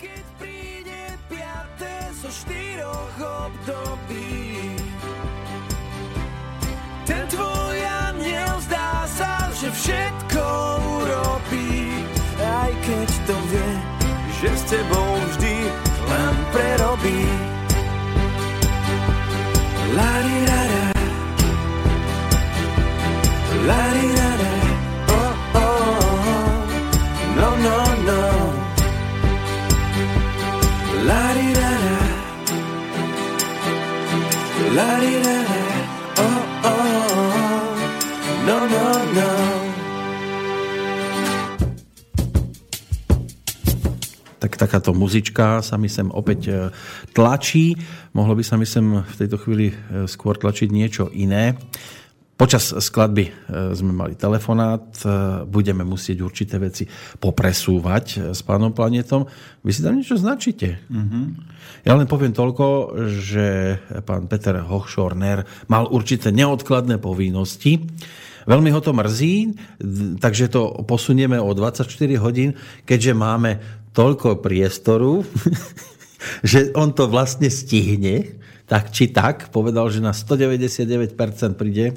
[0.00, 4.76] keď príde piaté zo štyroch období.
[7.08, 7.78] Ten tvoj
[8.10, 10.44] aniel zdá sa, že všetko
[11.00, 12.04] urobí,
[12.42, 13.72] aj keď to vie,
[14.42, 15.56] že s tebou vždy
[16.12, 17.22] len prerobí.
[19.96, 20.36] La di.
[20.44, 20.65] La
[44.66, 46.52] takáto muzička sa mi sem opäť e,
[47.14, 47.78] tlačí.
[48.10, 49.74] Mohlo by sa mi sem v tejto chvíli e,
[50.10, 51.54] skôr tlačiť niečo iné.
[52.34, 53.32] Počas skladby e,
[53.78, 54.84] sme mali telefonát,
[55.46, 56.84] budeme musieť určité veci
[57.22, 59.24] popresúvať s pánom Planetom.
[59.62, 60.82] Vy si tam niečo značíte?
[60.90, 61.24] Mm-hmm.
[61.86, 67.78] Ja len poviem toľko, že pán Peter Hochschorner mal určité neodkladné povinnosti.
[68.46, 69.58] Veľmi ho to mrzí,
[70.22, 71.82] takže to posunieme o 24
[72.22, 72.54] hodín,
[72.86, 73.58] keďže máme
[73.96, 75.24] toľko priestoru,
[76.50, 78.36] že on to vlastne stihne,
[78.68, 79.48] tak či tak.
[79.48, 81.16] Povedal, že na 199%
[81.56, 81.96] príde.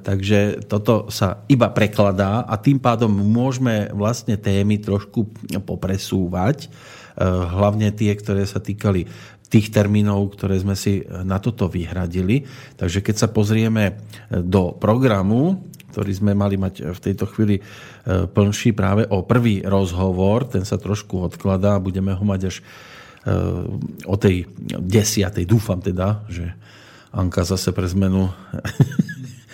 [0.00, 5.28] takže toto sa iba prekladá a tým pádom môžeme vlastne témy trošku
[5.66, 6.66] popresúvať.
[6.66, 6.68] E,
[7.28, 9.04] hlavne tie, ktoré sa týkali
[9.52, 12.48] tých termínov, ktoré sme si na toto vyhradili.
[12.74, 15.62] Takže keď sa pozrieme do programu,
[15.94, 17.62] ktorý sme mali mať v tejto chvíli e,
[18.26, 20.50] plnší práve o prvý rozhovor.
[20.50, 21.78] Ten sa trošku odkladá.
[21.78, 22.62] Budeme ho mať až e,
[24.10, 24.50] o tej
[24.82, 25.46] desiatej.
[25.46, 26.50] Dúfam teda, že
[27.14, 28.26] Anka zase pre zmenu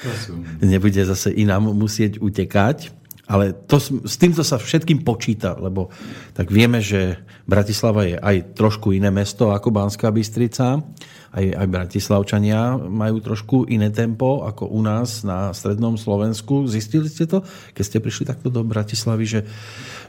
[0.65, 3.00] nebude zase inám musieť utekať.
[3.31, 5.95] Ale to, s týmto sa všetkým počíta, lebo
[6.35, 10.83] tak vieme, že Bratislava je aj trošku iné mesto ako Banská Bystrica
[11.31, 16.67] aj, aj Bratislavčania majú trošku iné tempo ako u nás na strednom Slovensku.
[16.67, 19.41] Zistili ste to, keď ste prišli takto do Bratislavy, že,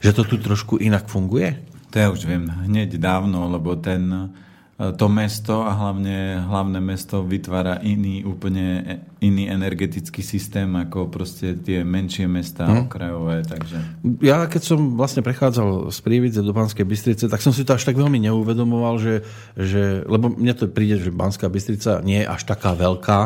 [0.01, 1.61] že to tu trošku inak funguje?
[1.93, 4.33] To ja už viem hneď dávno, lebo ten
[4.81, 11.85] to mesto a hlavne hlavné mesto vytvára iný, úplne iný energetický systém ako proste tie
[11.85, 12.89] menšie mesta hmm.
[12.89, 13.45] okrajové.
[13.45, 13.77] Takže...
[14.25, 17.85] Ja keď som vlastne prechádzal z Prievidze do Banskej Bystrice, tak som si to až
[17.85, 19.15] tak veľmi neuvedomoval, že,
[19.53, 23.19] že lebo mne to príde, že Banská Bystrica nie je až taká veľká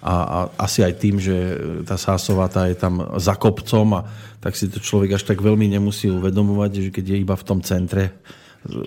[0.00, 1.36] a, a asi aj tým, že
[1.84, 4.08] tá Sásová je tam za kopcom a
[4.40, 7.60] tak si to človek až tak veľmi nemusí uvedomovať, že keď je iba v tom
[7.60, 8.16] centre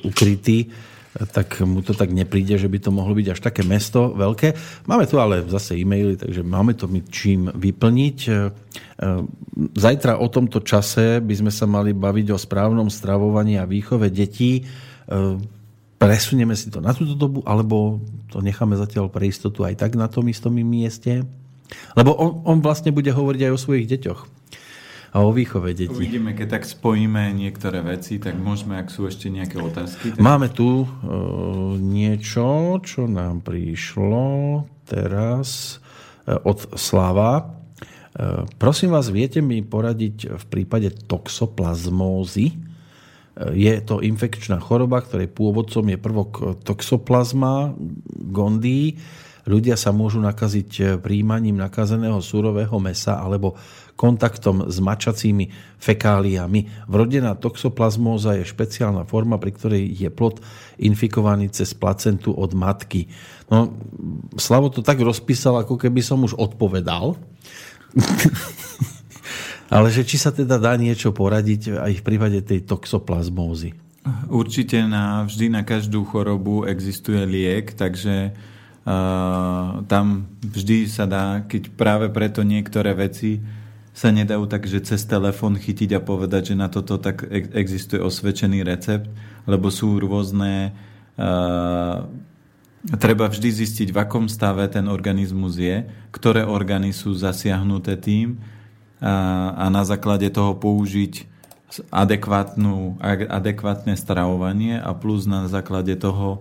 [0.06, 0.70] ukrytý,
[1.34, 4.54] tak mu to tak nepríde, že by to mohlo byť až také mesto veľké.
[4.86, 8.18] Máme tu ale zase e-maily, takže máme to my čím vyplniť.
[8.30, 8.38] E, e,
[9.74, 14.62] zajtra o tomto čase by sme sa mali baviť o správnom stravovaní a výchove detí.
[14.62, 14.64] E,
[15.98, 17.98] presunieme si to na túto dobu, alebo
[18.30, 21.26] to necháme zatiaľ pre istotu aj tak na tom istom mieste?
[21.98, 24.39] Lebo on, on vlastne bude hovoriť aj o svojich deťoch
[25.10, 25.90] a o výchove detí.
[25.90, 30.14] Uvidíme, keď tak spojíme niektoré veci, tak môžeme, ak sú ešte nejaké otázky.
[30.14, 30.22] Tak...
[30.22, 30.88] Máme tu uh,
[31.82, 35.78] niečo, čo nám prišlo teraz
[36.30, 37.42] uh, od Slava.
[37.42, 42.54] Uh, prosím vás, viete mi poradiť v prípade toxoplazmózy?
[42.54, 46.32] Uh, je to infekčná choroba, ktorej pôvodcom je prvok
[46.62, 47.74] toxoplazma
[48.30, 49.18] gondii.
[49.50, 53.58] Ľudia sa môžu nakaziť príjmaním nakazeného surového mesa alebo
[54.00, 56.88] kontaktom s mačacími fekáliami.
[56.88, 60.40] Vrodená toxoplazmóza je špeciálna forma, pri ktorej je plod
[60.80, 63.12] infikovaný cez placentu od matky.
[63.52, 63.76] No,
[64.40, 67.20] Slavo to tak rozpísal, ako keby som už odpovedal.
[69.76, 73.76] Ale že či sa teda dá niečo poradiť aj v prípade tej toxoplazmózy?
[74.32, 81.76] Určite na, vždy na každú chorobu existuje liek, takže uh, tam vždy sa dá, keď
[81.76, 83.59] práve preto niektoré veci
[84.00, 88.64] sa nedajú tak, že cez telefón chytiť a povedať, že na toto tak existuje osvedčený
[88.64, 89.12] recept,
[89.44, 90.72] lebo sú rôzne...
[91.20, 92.08] Uh,
[92.96, 95.84] treba vždy zistiť, v akom stave ten organizmus je,
[96.16, 98.40] ktoré orgány sú zasiahnuté tým
[99.04, 101.28] a, a na základe toho použiť
[101.92, 106.40] adekvátne stravovanie a plus na základe toho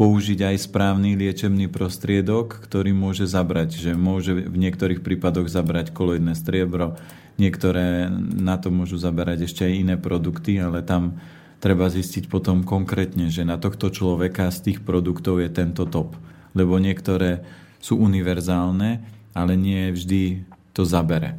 [0.00, 6.32] použiť aj správny liečebný prostriedok, ktorý môže zabrať, že môže v niektorých prípadoch zabrať koloidné
[6.32, 6.96] striebro,
[7.36, 8.08] niektoré
[8.40, 11.20] na to môžu zaberať ešte aj iné produkty, ale tam
[11.60, 16.16] treba zistiť potom konkrétne, že na tohto človeka z tých produktov je tento top.
[16.56, 17.44] Lebo niektoré
[17.76, 19.04] sú univerzálne,
[19.36, 21.36] ale nie vždy to zabere.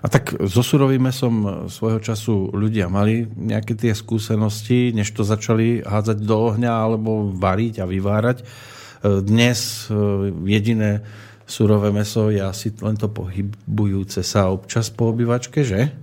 [0.00, 5.82] A tak so surovým mesom svojho času ľudia mali nejaké tie skúsenosti, než to začali
[5.82, 8.46] hádzať do ohňa alebo variť a vyvárať.
[9.04, 9.86] Dnes
[10.44, 11.04] jediné
[11.46, 15.94] surové meso je asi len to pohybujúce sa občas po obyvačke, že?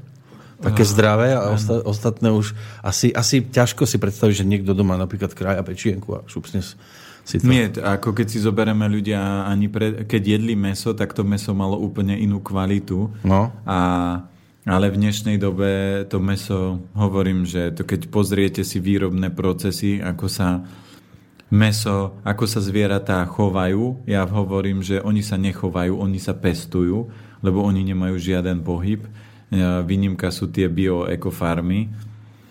[0.64, 5.36] Také zdravé a osta- ostatné už asi, asi ťažko si predstaviť, že niekto doma napríklad
[5.36, 6.64] kraja pečienku a šupsne
[7.24, 7.48] si to...
[7.48, 11.80] Nie, ako keď si zoberieme ľudia, ani pre, keď jedli meso, tak to meso malo
[11.80, 13.10] úplne inú kvalitu.
[13.24, 13.52] No.
[13.64, 13.80] A,
[14.68, 20.28] ale v dnešnej dobe to meso, hovorím, že to keď pozriete si výrobné procesy, ako
[20.28, 20.64] sa
[21.54, 24.10] meso, ako sa zvieratá chovajú.
[24.10, 27.14] Ja hovorím, že oni sa nechovajú, oni sa pestujú,
[27.46, 29.06] lebo oni nemajú žiaden pohyb.
[29.06, 29.10] E,
[29.86, 31.94] výnimka sú tie bio-ekofarmy.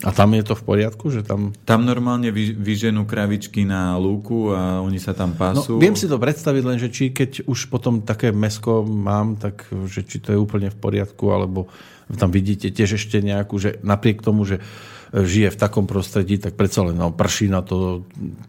[0.02, 1.14] A tam je to v poriadku?
[1.14, 1.40] Že tam...
[1.62, 5.78] tam normálne vy, vyženú kravičky na lúku a oni sa tam pasú.
[5.78, 9.70] No, viem si to predstaviť, len že či keď už potom také mesko mám, tak
[9.86, 11.70] že či to je úplne v poriadku, alebo
[12.18, 14.58] tam vidíte tiež ešte nejakú, že napriek tomu, že
[15.12, 18.08] žije v takom prostredí, tak predsa len no, prší na to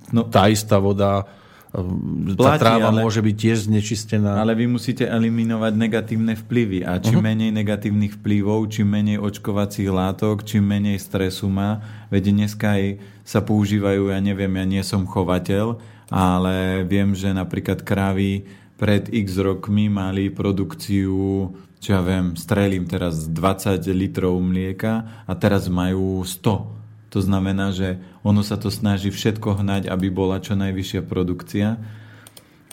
[0.09, 1.27] no, tá istá voda,
[1.73, 4.37] tá Platí, tráva ale, môže byť tiež znečistená.
[4.37, 7.29] Ale vy musíte eliminovať negatívne vplyvy a čím uh-huh.
[7.33, 11.81] menej negatívnych vplyvov, čím menej očkovacích látok, čím menej stresu má.
[12.13, 15.81] Veď dneska aj sa používajú, ja neviem, ja nie som chovateľ,
[16.13, 18.45] ale viem, že napríklad krávy
[18.77, 21.49] pred x rokmi mali produkciu
[21.83, 26.82] čo ja viem, strelím teraz 20 litrov mlieka a teraz majú 100.
[27.13, 31.77] To znamená, že ono sa to snaží všetko hnať, aby bola čo najvyššia produkcia.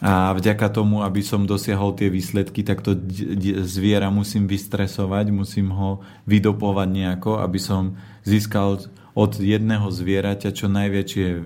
[0.00, 2.96] A vďaka tomu, aby som dosiahol tie výsledky, tak to
[3.68, 8.80] zviera musím vystresovať, musím ho vydopovať nejako, aby som získal
[9.12, 11.42] od jedného zvieraťa čo najväčšie e,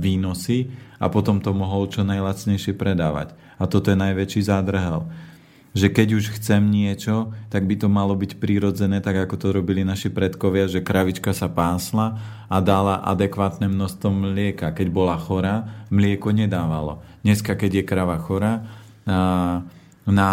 [0.00, 3.36] výnosy a potom to mohol čo najlacnejšie predávať.
[3.60, 5.04] A toto je najväčší zádrhel
[5.72, 9.88] že keď už chcem niečo, tak by to malo byť prírodzené, tak ako to robili
[9.88, 12.20] naši predkovia, že kravička sa pásla
[12.52, 14.76] a dala adekvátne množstvo mlieka.
[14.76, 17.00] Keď bola chorá, mlieko nedávalo.
[17.24, 18.68] Dneska, keď je krava chorá,
[19.08, 19.64] a
[20.06, 20.28] na,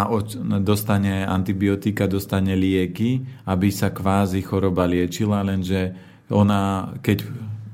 [0.60, 5.94] dostane antibiotika, dostane lieky, aby sa kvázi choroba liečila, lenže
[6.30, 7.26] ona, keď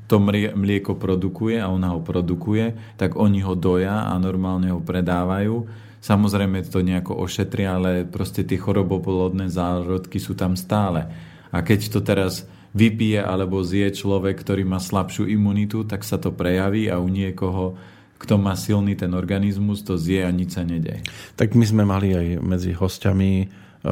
[0.07, 0.23] to
[0.55, 6.63] mlieko produkuje a ona ho produkuje, tak oni ho doja a normálne ho predávajú Samozrejme
[6.71, 11.11] to nejako ošetria, ale proste tie choroboplodné zárodky sú tam stále.
[11.51, 16.31] A keď to teraz vypije alebo zje človek, ktorý má slabšiu imunitu, tak sa to
[16.31, 17.75] prejaví a u niekoho,
[18.23, 21.03] kto má silný ten organizmus, to zje a nič sa nedeje.
[21.35, 23.47] Tak my sme mali aj medzi hostiami e,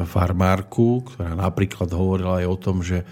[0.07, 3.05] farmárku, ktorá napríklad hovorila aj o tom, že e,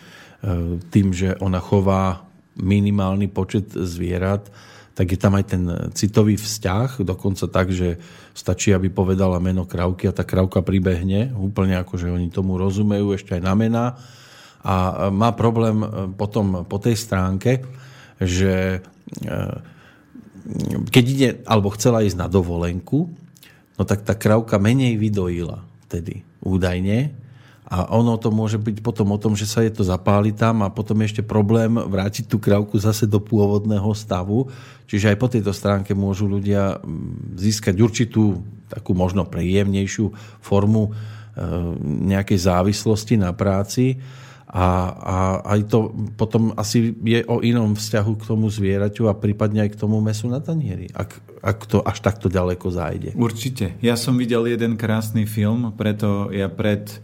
[0.79, 2.23] tým, že ona chová
[2.55, 4.47] minimálny počet zvierat,
[4.93, 5.63] tak je tam aj ten
[5.97, 7.97] citový vzťah, dokonca tak, že
[8.37, 13.13] stačí, aby povedala meno krauky a tá krauka pribehne, úplne ako, že oni tomu rozumejú,
[13.13, 13.85] ešte aj na mená.
[14.63, 17.65] A má problém e, potom po tej stránke,
[18.21, 19.29] že e,
[20.93, 23.09] keď ide, alebo chcela ísť na dovolenku,
[23.73, 27.22] no tak tá krauka menej vydojila vtedy údajne,
[27.73, 30.69] a ono to môže byť potom o tom, že sa je to zapáli tam a
[30.69, 34.45] potom je ešte problém vrátiť tú krávku zase do pôvodného stavu.
[34.85, 40.05] Čiže aj po tejto stránke môžu ľudia mm, získať určitú takú možno príjemnejšiu
[40.37, 40.91] formu e,
[42.13, 43.97] nejakej závislosti na práci.
[44.53, 45.15] A, a
[45.57, 49.79] aj to potom asi je o inom vzťahu k tomu zvieraťu a prípadne aj k
[49.81, 53.17] tomu mesu na tanieri, ak, ak to až takto ďaleko zájde.
[53.17, 53.73] Určite.
[53.81, 57.01] Ja som videl jeden krásny film, preto ja pred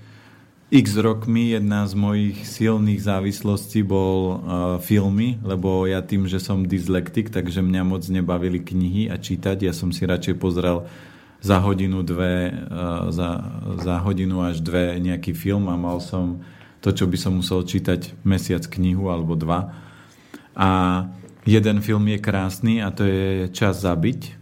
[0.70, 4.38] x rokmi jedna z mojich silných závislostí bol uh,
[4.78, 9.66] filmy, lebo ja tým, že som dyslektik, takže mňa moc nebavili knihy a čítať.
[9.66, 10.86] Ja som si radšej pozrel
[11.42, 13.30] za hodinu, dve, uh, za,
[13.82, 16.46] za hodinu až dve nejaký film a mal som
[16.86, 19.74] to, čo by som musel čítať mesiac knihu alebo dva.
[20.54, 20.70] A
[21.50, 24.39] jeden film je krásny a to je Čas zabiť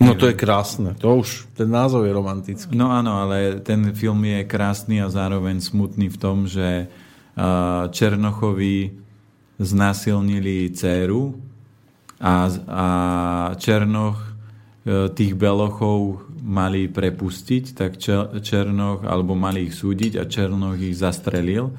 [0.00, 0.96] No to je krásne.
[0.96, 2.72] To už, ten názov je romantický.
[2.72, 6.88] No áno, ale ten film je krásny a zároveň smutný v tom, že
[7.92, 8.96] Černochovi
[9.60, 11.36] znásilnili dceru
[12.20, 12.86] a, a
[13.60, 14.28] Černoch e,
[15.12, 18.00] tých belochov mali prepustiť, tak
[18.40, 21.72] Černoch, alebo mali ich súdiť a Černoch ich zastrelil.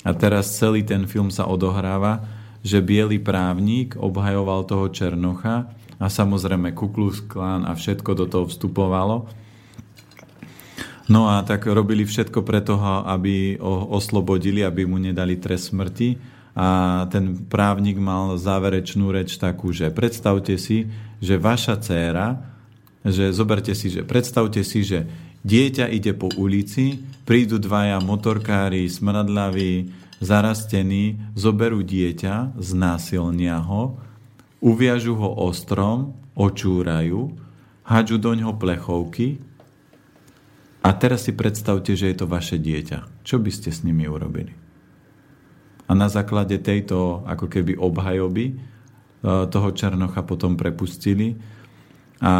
[0.00, 2.24] A teraz celý ten film sa odohráva,
[2.64, 5.68] že biely právnik obhajoval toho Černocha
[6.00, 9.28] a samozrejme Kuklus Klan a všetko do toho vstupovalo.
[11.12, 16.16] No a tak robili všetko pre toho, aby ho oslobodili, aby mu nedali trest smrti.
[16.56, 20.88] A ten právnik mal záverečnú reč takú, že predstavte si,
[21.20, 22.42] že vaša dcéra,
[23.04, 25.06] že zoberte si, že predstavte si, že
[25.40, 29.88] Dieťa ide po ulici, prídu dvaja motorkári, smradlaví,
[30.20, 33.96] zarastení, zoberú dieťa, znásilnia ho,
[34.60, 37.32] uviažu ho ostrom, očúrajú,
[37.84, 39.40] hádžu do ňoho plechovky
[40.80, 43.24] a teraz si predstavte, že je to vaše dieťa.
[43.26, 44.56] Čo by ste s nimi urobili?
[45.90, 48.54] A na základe tejto ako keby obhajoby e,
[49.26, 51.34] toho Černocha potom prepustili
[52.22, 52.32] a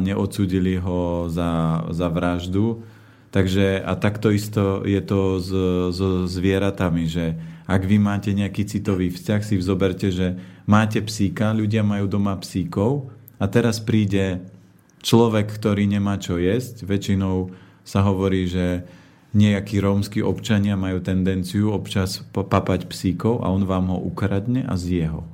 [0.00, 2.80] neodsudili ho za, za vraždu.
[3.28, 5.50] Takže a takto isto je to s,
[5.90, 10.36] so zvieratami, že ak vy máte nejaký citový vzťah, si vzoberte, že
[10.68, 13.08] máte psíka, ľudia majú doma psíkov
[13.40, 14.44] a teraz príde
[15.00, 16.84] človek, ktorý nemá čo jesť.
[16.84, 17.52] Väčšinou
[17.84, 18.84] sa hovorí, že
[19.34, 25.10] nejakí rómsky občania majú tendenciu občas papať psíkov a on vám ho ukradne a zje
[25.10, 25.26] ho.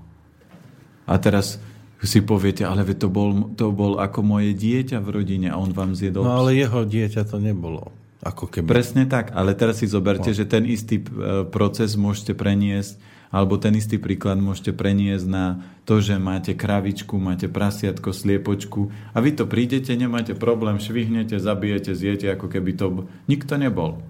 [1.05, 1.59] A teraz
[2.01, 5.93] si poviete, ale to bol, to bol ako moje dieťa v rodine a on vám
[5.93, 6.25] zjedol.
[6.25, 7.93] No ale jeho dieťa to nebolo.
[8.21, 8.69] Ako keby.
[8.69, 13.01] Presne tak, ale teraz si zoberte, že ten istý e, proces môžete preniesť
[13.31, 19.23] alebo ten istý príklad môžete preniesť na to, že máte kravičku, máte prasiatko, sliepočku a
[19.23, 24.03] vy to prídete, nemáte problém, švihnete, zabijete, zjete, ako keby to nikto nebol.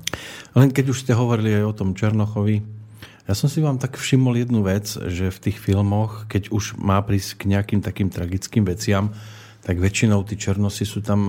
[0.57, 2.65] Len keď už ste hovorili aj o tom Černochovi,
[3.29, 6.99] ja som si vám tak všimol jednu vec, že v tých filmoch, keď už má
[6.99, 9.15] prísť k nejakým takým tragickým veciam,
[9.61, 11.29] tak väčšinou tí černosy sú tam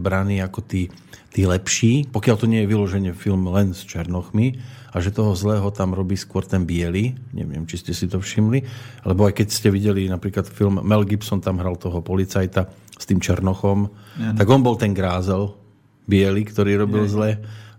[0.00, 0.86] braní ako tí,
[1.34, 4.60] tí lepší, pokiaľ to nie je vyloženie film len s černochmi,
[4.92, 8.60] a že toho zlého tam robí skôr ten biely, neviem, či ste si to všimli,
[9.08, 13.18] lebo aj keď ste videli napríklad film Mel Gibson tam hral toho policajta s tým
[13.18, 13.88] Černochom,
[14.20, 14.36] ja.
[14.36, 15.56] tak on bol ten grázel,
[16.04, 17.10] biely, ktorý robil ja.
[17.10, 17.30] zle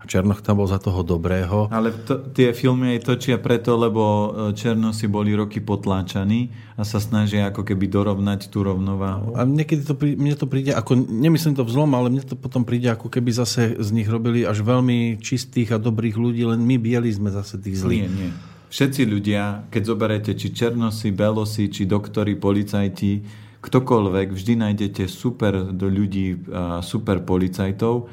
[0.04, 1.72] a Černoch tam bol za toho dobrého.
[1.72, 7.00] Ale to, tie filmy aj točia preto, lebo e, Černosi boli roky potláčaní a sa
[7.00, 9.32] snažia ako keby dorovnať tú rovnováhu.
[9.32, 12.92] A niekedy to, mne to príde, ako, nemyslím to vzlom, ale mne to potom príde,
[12.92, 17.08] ako keby zase z nich robili až veľmi čistých a dobrých ľudí, len my bieli
[17.08, 18.04] sme zase tých zlých.
[18.04, 18.30] Nie, nie.
[18.68, 23.22] Všetci ľudia, keď zoberete či Černosi, Belosi, či doktori, policajti,
[23.62, 26.36] ktokoľvek, vždy nájdete super do ľudí,
[26.84, 28.10] super policajtov,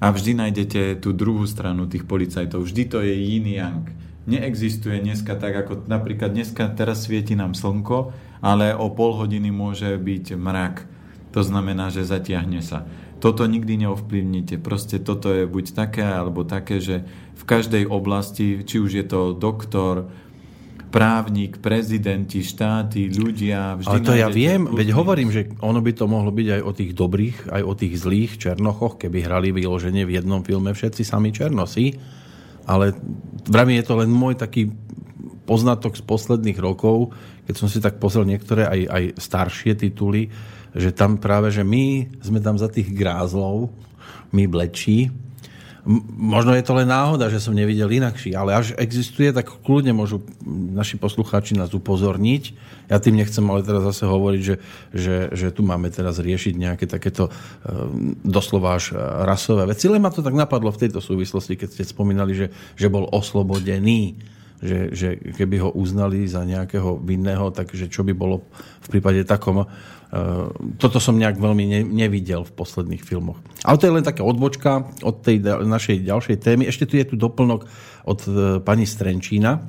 [0.00, 2.64] a vždy nájdete tú druhú stranu tých policajtov.
[2.64, 3.84] Vždy to je yin yang.
[4.24, 9.92] Neexistuje dneska tak, ako napríklad dneska teraz svieti nám slnko, ale o pol hodiny môže
[10.00, 10.88] byť mrak.
[11.36, 12.88] To znamená, že zatiahne sa.
[13.20, 14.56] Toto nikdy neovplyvnite.
[14.64, 17.04] Proste toto je buď také, alebo také, že
[17.36, 20.08] v každej oblasti, či už je to doktor,
[20.90, 23.78] právnik, prezidenti, štáty, ľudia.
[23.78, 26.72] Vždy Ale to ja viem, veď hovorím, že ono by to mohlo byť aj o
[26.74, 31.30] tých dobrých, aj o tých zlých černochoch, keby hrali vyloženie v jednom filme všetci sami
[31.30, 31.94] černosi.
[32.66, 32.92] Ale
[33.46, 34.68] vravím, je to len môj taký
[35.46, 37.14] poznatok z posledných rokov,
[37.46, 40.30] keď som si tak pozrel niektoré aj, aj staršie tituly,
[40.74, 43.74] že tam práve, že my sme tam za tých grázlov,
[44.30, 45.10] my blečí,
[46.16, 50.20] Možno je to len náhoda, že som nevidel inakší, ale až existuje, tak kľudne môžu
[50.46, 52.52] naši poslucháči nás upozorniť.
[52.92, 54.56] Ja tým nechcem ale teraz zase hovoriť, že,
[54.92, 57.32] že, že tu máme teraz riešiť nejaké takéto e,
[58.20, 58.92] doslova až
[59.24, 59.88] rasové veci.
[59.88, 62.46] Len ma to tak napadlo v tejto súvislosti, keď ste spomínali, že,
[62.76, 64.20] že bol oslobodený
[64.60, 65.08] že, že
[65.40, 68.44] keby ho uznali za nejakého vinného, takže čo by bolo
[68.84, 69.64] v prípade takom.
[70.10, 70.50] E,
[70.82, 73.38] toto som nejak veľmi ne, nevidel v posledných filmoch.
[73.62, 76.66] Ale to je len taká odbočka od tej našej ďalšej témy.
[76.66, 77.62] Ešte tu je tu doplnok
[78.02, 79.60] od e, pani Strenčína, e,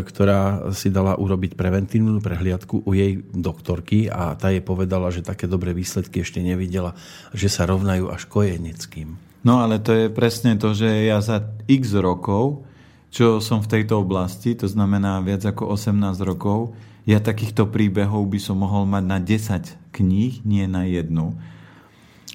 [0.00, 5.44] ktorá si dala urobiť preventívnu prehliadku u jej doktorky a tá jej povedala, že také
[5.44, 6.96] dobré výsledky ešte nevidela,
[7.36, 9.20] že sa rovnajú až kojeneckým.
[9.44, 12.64] No ale to je presne to, že ja za x rokov
[13.08, 16.76] čo som v tejto oblasti, to znamená viac ako 18 rokov,
[17.08, 21.32] ja takýchto príbehov by som mohol mať na 10 kníh, nie na jednu.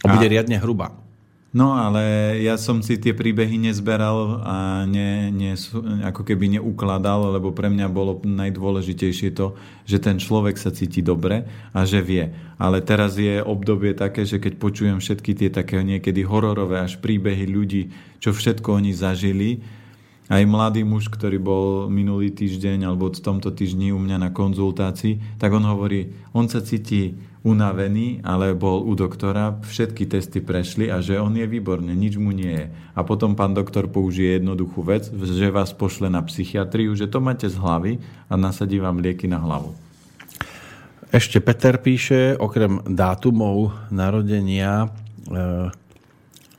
[0.02, 0.98] A bude riadne hrubá.
[1.54, 2.02] No ale
[2.42, 5.54] ja som si tie príbehy nezberal a ne, ne,
[6.02, 9.54] ako keby neukladal, lebo pre mňa bolo najdôležitejšie to,
[9.86, 12.34] že ten človek sa cíti dobre a že vie.
[12.58, 17.46] Ale teraz je obdobie také, že keď počujem všetky tie také niekedy hororové až príbehy
[17.46, 19.62] ľudí, čo všetko oni zažili,
[20.32, 25.40] aj mladý muž, ktorý bol minulý týždeň alebo v tomto týždni u mňa na konzultácii,
[25.40, 31.04] tak on hovorí, on sa cíti unavený, ale bol u doktora, všetky testy prešli a
[31.04, 32.66] že on je výborný, nič mu nie je.
[32.96, 37.52] A potom pán doktor použije jednoduchú vec, že vás pošle na psychiatriu, že to máte
[37.52, 38.00] z hlavy
[38.32, 39.76] a nasadí vám lieky na hlavu.
[41.14, 44.88] Ešte Peter píše, okrem dátumov narodenia,
[45.30, 45.70] e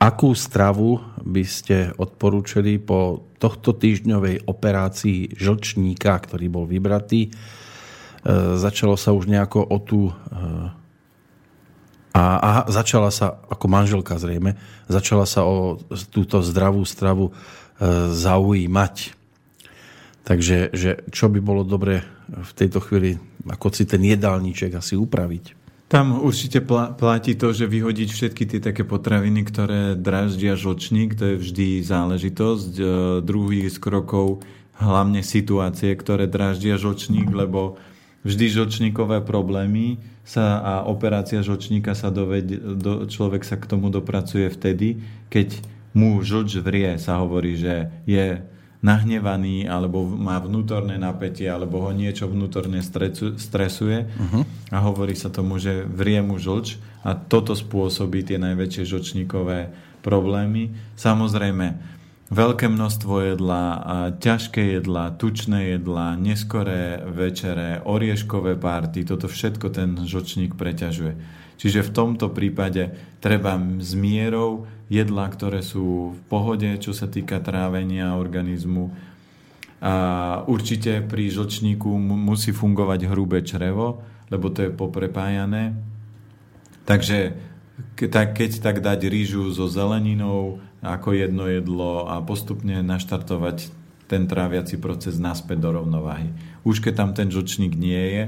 [0.04, 7.28] Akú stravu by ste odporúčili po tohto týždňovej operácii žlčníka, ktorý bol vybratý?
[7.28, 7.30] E,
[8.60, 10.14] začalo sa už nejako o tú e,
[12.14, 14.60] A, a začala sa, ako manželka zrejme,
[14.92, 15.80] začala sa o
[16.12, 19.16] túto zdravú stravu e, zaujímať.
[20.22, 23.16] Takže že čo by bolo dobre v tejto chvíli,
[23.48, 25.63] ako si ten jedálniček asi upraviť?
[25.94, 26.58] Tam určite
[26.98, 32.72] platí to, že vyhodiť všetky tie také potraviny, ktoré draždia žlčník, to je vždy záležitosť.
[32.74, 32.84] E,
[33.22, 34.42] druhý z krokov
[34.74, 37.78] hlavne situácie, ktoré draždia žlčník, lebo
[38.26, 44.50] vždy žlčníkové problémy sa a operácia žlčníka sa doved, do, človek sa k tomu dopracuje
[44.50, 44.98] vtedy,
[45.30, 45.62] keď
[45.94, 48.42] mu žlč vrie, sa hovorí, že je
[48.84, 52.84] nahnevaný, alebo má vnútorné napätie, alebo ho niečo vnútorne
[53.40, 54.44] stresuje uh-huh.
[54.68, 59.72] a hovorí sa tomu, že vrie mu žlč a toto spôsobí tie najväčšie žlčníkové
[60.04, 60.76] problémy.
[61.00, 61.80] Samozrejme,
[62.28, 63.64] veľké množstvo jedla,
[64.20, 71.16] ťažké jedla, tučné jedla, neskoré večere, orieškové párty, toto všetko ten žočník preťažuje.
[71.56, 77.42] Čiže v tomto prípade treba s mierou jedla, ktoré sú v pohode, čo sa týka
[77.42, 78.94] trávenia organizmu.
[79.84, 79.94] A
[80.46, 84.00] určite pri žlčníku musí fungovať hrubé črevo,
[84.32, 85.76] lebo to je poprepájané.
[86.86, 87.36] Takže
[87.98, 93.72] keď tak dať rýžu so zeleninou, ako jedno jedlo a postupne naštartovať
[94.04, 96.28] ten tráviaci proces naspäť do rovnováhy.
[96.62, 98.24] Už keď tam ten žočník nie je,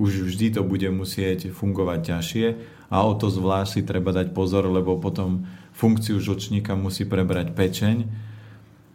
[0.00, 2.46] už vždy to bude musieť fungovať ťažšie
[2.90, 5.46] a o to zvlášť si treba dať pozor, lebo potom
[5.80, 7.96] funkciu žočníka musí prebrať pečeň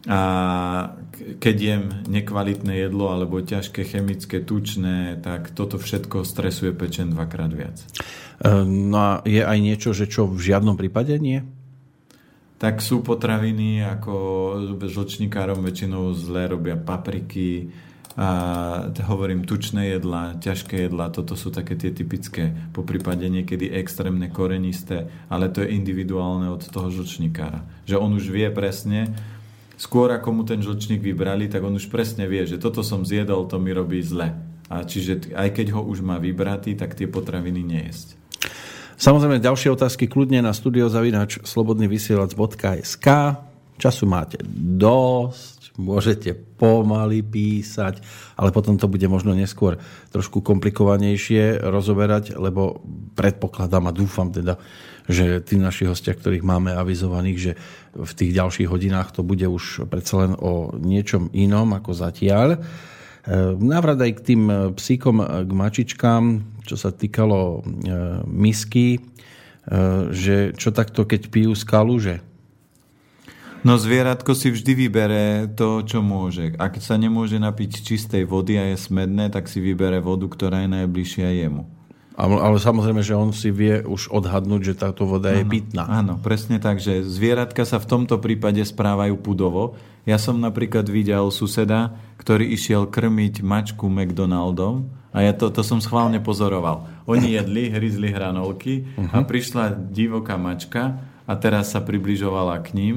[0.06, 0.20] a
[1.42, 7.82] keď jem nekvalitné jedlo alebo ťažké chemické, tučné, tak toto všetko stresuje pečen dvakrát viac.
[8.70, 11.42] No a je aj niečo, že čo v žiadnom prípade nie?
[12.56, 14.14] tak sú potraviny, ako
[14.80, 17.68] žlčníkárom väčšinou zle robia papriky,
[18.16, 18.28] a
[19.12, 25.04] hovorím tučné jedla, ťažké jedla, toto sú také tie typické, po prípade niekedy extrémne korenisté,
[25.28, 27.60] ale to je individuálne od toho žlčníkára.
[27.84, 29.12] Že on už vie presne,
[29.76, 33.44] skôr ako mu ten žlčník vybrali, tak on už presne vie, že toto som zjedol,
[33.52, 34.32] to mi robí zle.
[34.72, 38.16] A čiže aj keď ho už má vybratý, tak tie potraviny nejesť.
[38.96, 43.06] Samozrejme, ďalšie otázky kľudne na studiozavinač slobodnyvysielac.sk
[43.76, 48.00] Času máte dosť, môžete pomaly písať,
[48.36, 52.80] ale potom to bude možno neskôr trošku komplikovanejšie rozoberať, lebo
[53.16, 54.60] predpokladám a dúfam teda,
[55.06, 57.52] že tí naši hostia, ktorých máme avizovaných, že
[57.94, 62.58] v tých ďalších hodinách to bude už predsa len o niečom inom ako zatiaľ.
[63.58, 64.42] Návrat aj k tým
[64.78, 67.60] psíkom, k mačičkám, čo sa týkalo e,
[68.22, 69.00] misky, e,
[70.14, 72.16] že čo takto, keď pijú z kaluže?
[73.64, 76.52] No zvieratko si vždy vybere to, čo môže.
[76.60, 80.70] Ak sa nemôže napiť čistej vody a je smedné, tak si vybere vodu, ktorá je
[80.76, 81.76] najbližšia jemu.
[82.16, 85.84] Ale, samozrejme, že on si vie už odhadnúť, že táto voda je pitná.
[85.84, 89.76] Áno, presne tak, že zvieratka sa v tomto prípade správajú pudovo.
[90.08, 95.76] Ja som napríklad videl suseda, ktorý išiel krmiť mačku McDonaldom a ja to, to som
[95.84, 96.88] schválne pozoroval.
[97.04, 99.28] Oni jedli, hryzli hranolky a mhm.
[99.28, 102.96] prišla divoká mačka a teraz sa približovala k ním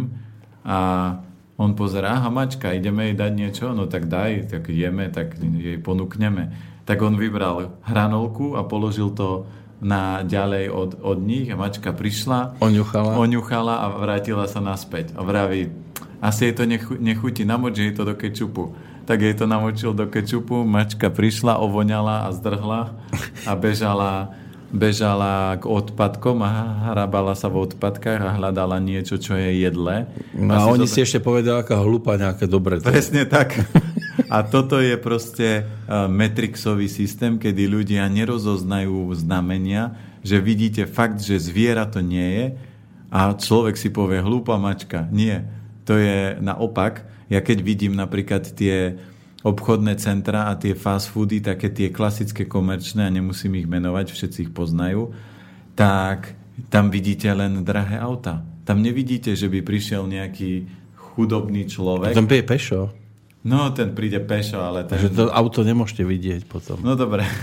[0.63, 0.77] a
[1.59, 3.65] on pozerá, aha mačka, ideme jej dať niečo?
[3.75, 6.55] No tak daj, tak jeme, tak jej ponúkneme.
[6.87, 9.43] Tak on vybral hranolku a položil to
[9.79, 13.15] na ďalej od, od nich a mačka prišla, oňuchala.
[13.15, 15.15] oňuchala a vrátila sa naspäť.
[15.15, 15.71] A vraví,
[16.19, 18.75] asi jej to nechu, nechutí, namoč jej to do kečupu.
[19.07, 22.81] Tak jej to namočil do kečupu, mačka prišla, ovoňala a zdrhla
[23.47, 24.35] a bežala
[24.69, 26.51] bežala k odpadkom a
[26.93, 30.05] hrabala sa v odpadkách a hľadala niečo, čo je jedle.
[30.37, 32.77] No a, a oni si ešte povedali, aká hlupa nejaké dobré.
[32.81, 33.57] Presne tak.
[34.29, 41.41] A toto je proste uh, metrixový systém, kedy ľudia nerozoznajú znamenia, že vidíte fakt, že
[41.41, 42.45] zviera to nie je
[43.09, 45.09] a človek si povie hlúpa mačka.
[45.09, 45.49] Nie.
[45.89, 47.09] To je naopak.
[47.29, 49.01] Ja keď vidím napríklad tie
[49.39, 54.37] obchodné centra a tie fast foody, také tie klasické komerčné, a nemusím ich menovať, všetci
[54.49, 55.15] ich poznajú,
[55.79, 56.35] tak
[56.67, 58.43] tam vidíte len drahé auta.
[58.67, 62.11] Tam nevidíte, že by prišiel nejaký chudobný človek.
[62.11, 62.91] Tam príde pešo.
[63.47, 64.83] No, ten príde pešo, ale...
[64.83, 64.99] Ten...
[64.99, 66.83] Že to auto nemôžete vidieť potom.
[66.83, 67.23] No dobre.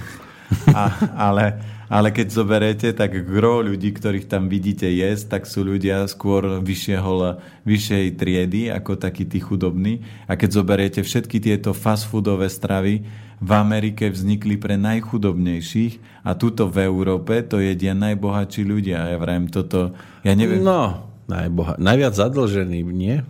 [0.70, 0.94] A,
[1.26, 6.58] ale ale keď zoberete, tak gro ľudí, ktorých tam vidíte jesť, tak sú ľudia skôr
[6.58, 10.02] vyššieho, vyššej triedy ako takí tí chudobní.
[10.26, 16.72] A keď zoberiete všetky tieto fast foodové stravy, v Amerike vznikli pre najchudobnejších a tuto
[16.72, 19.12] v Európe to jedia najbohatší ľudia.
[19.12, 19.92] Ja vrajím toto,
[20.24, 20.64] ja neviem...
[20.64, 23.20] No, najboha- najviac zadlžený, nie?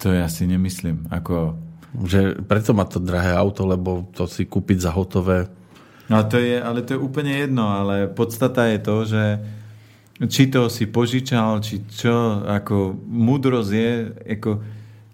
[0.00, 1.06] To ja si nemyslím.
[1.12, 1.54] Ako...
[1.92, 5.52] Že preto má to drahé auto, lebo to si kúpiť za hotové
[6.10, 9.24] No to je, ale to je úplne jedno, ale podstata je to, že
[10.28, 13.90] či to si požičal, či čo, ako múdrosť je,
[14.38, 14.50] ako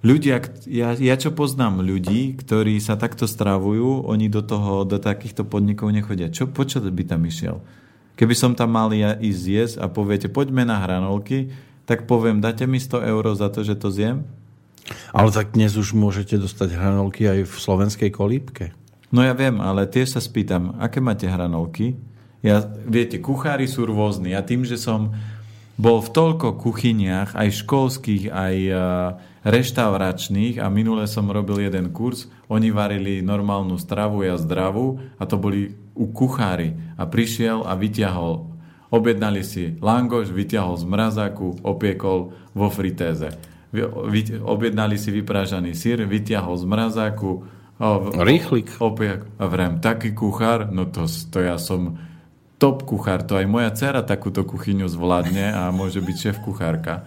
[0.05, 5.49] ľudia, ja, ja čo poznám ľudí, ktorí sa takto stravujú, oni do toho, do takýchto
[5.49, 6.33] podnikov nechodia.
[6.33, 7.61] Čo, po čo by tam išiel?
[8.19, 11.55] Keby som tam mal ja ísť jesť a poviete, poďme na hranolky,
[11.87, 14.27] tak poviem, dáte mi 100 eur za to, že to zjem?
[15.13, 18.77] Ale tak dnes už môžete dostať hranolky aj v slovenskej kolípke.
[19.09, 21.97] No ja viem, ale tiež sa spýtam, aké máte hranolky?
[22.45, 24.37] Ja, viete, kuchári sú rôzni.
[24.37, 25.17] Ja tým, že som
[25.79, 28.55] bol v toľko kuchyniach, aj školských, aj
[29.47, 35.39] reštauračných a minule som robil jeden kurz, oni varili normálnu stravu, ja zdravú a to
[35.39, 36.75] boli u kuchári.
[36.99, 38.45] A prišiel a vyťahol,
[38.91, 43.33] objednali si langoš, vyťahol z mrazáku, opiekol vo fritéze.
[44.43, 47.47] Objednali si vyprážaný sír, vyťahol z mrazáku,
[47.79, 48.75] Rýchlik.
[48.83, 49.23] Opiek.
[49.39, 51.99] A vrem, taký kuchár, no to, to ja som
[52.59, 57.07] top kuchár, to aj moja dcera takúto kuchyňu zvládne a môže byť šéf kuchárka.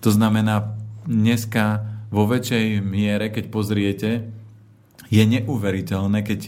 [0.00, 4.10] To znamená, dneska vo väčšej miere, keď pozriete,
[5.12, 6.40] je neuveriteľné, keď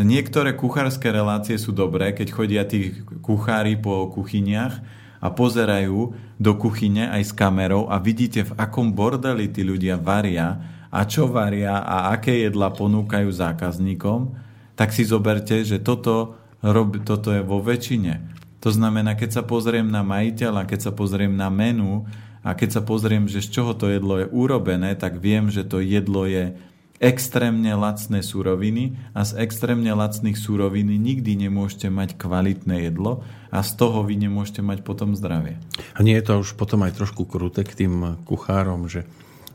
[0.00, 4.80] niektoré kuchárske relácie sú dobré, keď chodia tí kuchári po kuchyniach
[5.20, 10.73] a pozerajú do kuchyne aj s kamerou a vidíte, v akom bordeli tí ľudia varia
[10.94, 14.38] a čo varia a aké jedla ponúkajú zákazníkom,
[14.78, 18.30] tak si zoberte, že toto rob, toto je vo väčšine.
[18.62, 22.06] To znamená, keď sa pozriem na majiteľa, keď sa pozriem na menu
[22.46, 25.82] a keď sa pozriem, že z čoho to jedlo je urobené, tak viem, že to
[25.82, 26.54] jedlo je
[27.02, 33.70] extrémne lacné súroviny a z extrémne lacných súroviny nikdy nemôžete mať kvalitné jedlo a z
[33.76, 35.58] toho vy nemôžete mať potom zdravie.
[35.92, 39.04] A nie je to už potom aj trošku kruté k tým kuchárom, že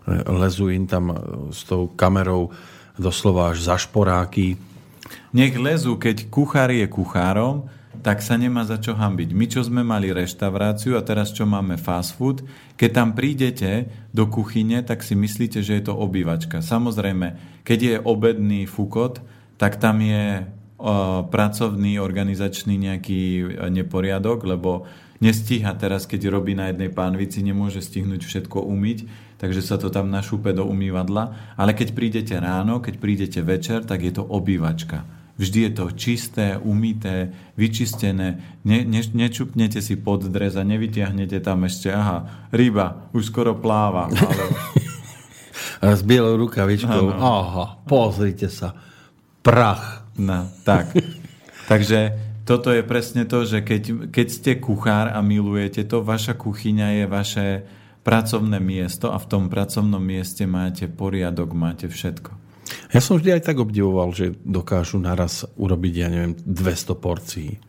[0.08, 1.12] lezú im tam
[1.50, 2.54] s tou kamerou
[3.00, 4.60] doslova až za šporáky,
[5.32, 9.30] nech lezú, keď kuchár je kuchárom, tak sa nemá za čo hambiť.
[9.36, 12.46] My, čo sme mali reštauráciu a teraz čo máme fast food,
[12.80, 16.64] keď tam prídete do kuchyne, tak si myslíte, že je to obývačka.
[16.64, 19.20] Samozrejme, keď je obedný fukot,
[19.60, 20.48] tak tam je
[20.80, 24.88] o, pracovný, organizačný nejaký e, neporiadok, lebo
[25.20, 30.12] nestíha teraz, keď robí na jednej pánvici, nemôže stihnúť všetko umyť, takže sa to tam
[30.12, 31.56] našúpe do umývadla.
[31.56, 35.08] Ale keď prídete ráno, keď prídete večer, tak je to obývačka.
[35.40, 38.60] Vždy je to čisté, umité, vyčistené.
[38.68, 44.12] Ne, ne, nečupnete si pod dres a nevytiahnete tam ešte, aha, ryba, už skoro pláva.
[44.12, 44.44] Ale...
[45.96, 47.16] S bielou rukavičkou.
[47.16, 47.24] Ano.
[47.24, 48.76] Aha, pozrite sa.
[49.40, 50.04] Prach.
[50.20, 50.92] No, tak.
[51.72, 52.12] Takže
[52.44, 57.06] toto je presne to, že keď, keď ste kuchár a milujete to, vaša kuchyňa je
[57.08, 57.48] vaše
[58.10, 62.34] pracovné miesto a v tom pracovnom mieste máte poriadok, máte všetko.
[62.90, 67.62] Ja som vždy aj tak obdivoval, že dokážu naraz urobiť, ja neviem, 200 porcií.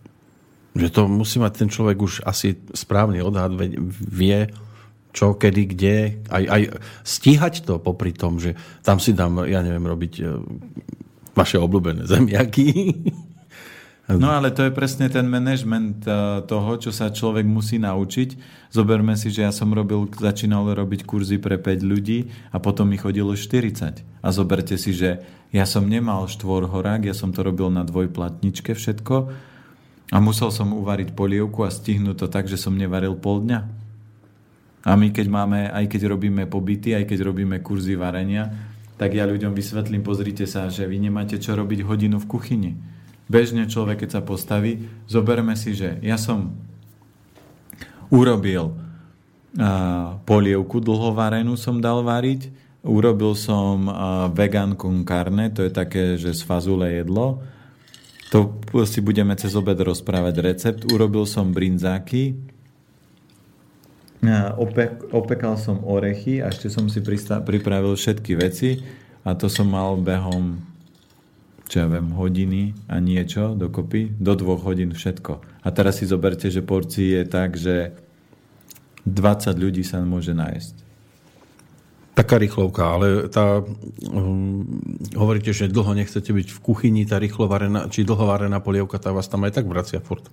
[0.72, 3.52] Že to musí mať ten človek už asi správny odhad,
[3.92, 4.48] vie,
[5.12, 5.96] čo, kedy, kde.
[6.32, 6.62] Aj, aj
[7.04, 10.24] stíhať to popri tom, že tam si dám, ja neviem, robiť e,
[11.36, 12.66] vaše obľúbené zemiaky.
[14.18, 16.10] No ale to je presne ten management e,
[16.48, 18.34] toho, čo sa človek musí naučiť.
[18.74, 22.98] Zoberme si, že ja som robil, začínal robiť kurzy pre 5 ľudí a potom mi
[22.98, 24.02] chodilo 40.
[24.02, 25.22] A zoberte si, že
[25.54, 29.16] ja som nemal štvorhorák, ja som to robil na dvojplatničke všetko
[30.10, 33.60] a musel som uvariť polievku a stihnúť to tak, že som nevaril pol dňa.
[34.80, 38.48] A my keď máme, aj keď robíme pobyty, aj keď robíme kurzy varenia,
[38.96, 42.72] tak ja ľuďom vysvetlím, pozrite sa, že vy nemáte čo robiť hodinu v kuchyni
[43.30, 46.50] bežne človek, keď sa postaví, zoberme si, že ja som
[48.10, 48.74] urobil
[50.26, 52.50] polievku dlhovarenú som dal variť,
[52.82, 53.86] urobil som
[54.34, 57.38] vegan con carne, to je také, že z fazule jedlo,
[58.30, 60.80] to si budeme cez obed rozprávať recept.
[60.86, 62.38] Urobil som brinzáky,
[64.54, 68.86] opek, opekal som orechy a ešte som si pripravil všetky veci
[69.26, 70.62] a to som mal behom
[71.70, 75.62] čo ja viem, hodiny a niečo dokopy, do dvoch hodín všetko.
[75.62, 77.94] A teraz si zoberte, že porcií je tak, že
[79.06, 80.74] 20 ľudí sa môže nájsť.
[82.18, 83.62] Taká rýchlovka, ale tá,
[84.10, 84.66] um,
[85.14, 89.46] hovoríte, že dlho nechcete byť v kuchyni, tá rýchlovarená, či dlhovarená polievka, tá vás tam
[89.46, 90.26] aj tak vracia furt.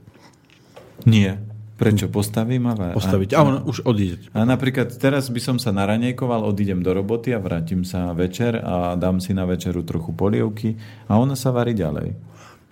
[1.06, 1.38] Nie.
[1.78, 2.10] Prečo?
[2.10, 2.98] Postavím a...
[2.98, 3.38] Postaviť.
[3.38, 4.34] A, a on už odíde.
[4.34, 8.98] A napríklad teraz by som sa naranejkoval, odídem do roboty a vrátim sa večer a
[8.98, 10.74] dám si na večeru trochu polievky
[11.06, 12.18] a ona sa varí ďalej.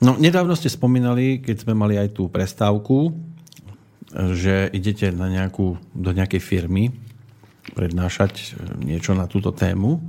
[0.02, 3.14] No, nedávno ste spomínali, keď sme mali aj tú prestávku,
[4.34, 6.90] že idete na nejakú, do nejakej firmy
[7.78, 8.46] prednášať e,
[8.90, 10.02] niečo na túto tému.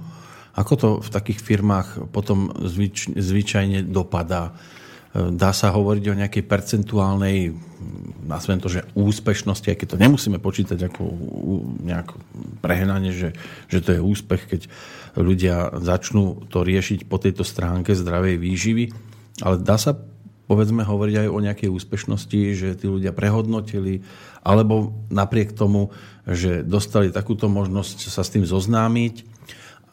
[0.56, 4.56] Ako to v takých firmách potom zvyč, zvyčajne dopadá?
[5.16, 7.56] dá sa hovoriť o nejakej percentuálnej
[8.26, 11.02] nazvem to, že úspešnosti, aj keď to nemusíme počítať ako
[11.82, 12.12] nejak
[12.60, 13.32] prehnanie, že,
[13.70, 14.60] že to je úspech, keď
[15.16, 18.84] ľudia začnú to riešiť po tejto stránke zdravej výživy,
[19.40, 19.96] ale dá sa
[20.46, 24.06] povedzme hovoriť aj o nejakej úspešnosti, že tí ľudia prehodnotili,
[24.46, 25.90] alebo napriek tomu,
[26.22, 29.26] že dostali takúto možnosť sa s tým zoznámiť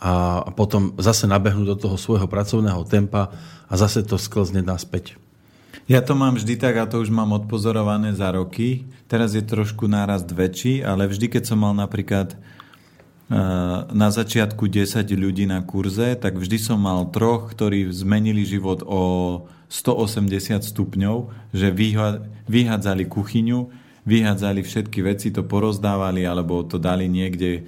[0.04, 3.34] a potom zase nabehnúť do toho svojho pracovného tempa
[3.66, 5.18] a zase to sklzne naspäť.
[5.84, 8.88] Ja to mám vždy tak, a to už mám odpozorované za roky.
[9.12, 12.40] Teraz je trošku nárast väčší, ale vždy, keď som mal napríklad eh,
[13.92, 19.02] na začiatku 10 ľudí na kurze, tak vždy som mal troch, ktorí zmenili život o
[19.68, 21.68] 180 stupňov, že
[22.48, 23.68] vyhádzali kuchyňu,
[24.08, 27.64] vyhádzali všetky veci, to porozdávali alebo to dali niekde eh,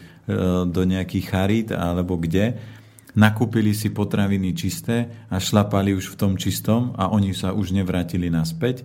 [0.64, 2.56] do nejakých charít alebo kde
[3.16, 8.28] nakúpili si potraviny čisté a šlapali už v tom čistom a oni sa už nevrátili
[8.28, 8.84] naspäť.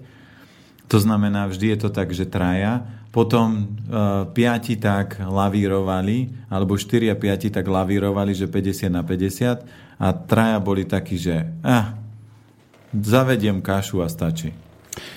[0.91, 2.83] To znamená, vždy je to tak, že traja.
[3.11, 3.63] Potom e,
[4.35, 9.67] piati tak lavírovali, alebo 4 a 5 tak lavírovali, že 50 na 50
[9.99, 11.95] a traja boli takí, že ah,
[12.95, 14.55] zavediem kašu a stačí.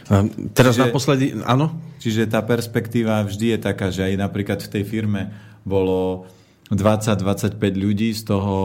[0.09, 1.73] A teraz čiže, naposledy, áno?
[1.97, 5.33] Čiže tá perspektíva vždy je taká, že aj napríklad v tej firme
[5.65, 6.29] bolo
[6.75, 8.57] 20-25 ľudí, z toho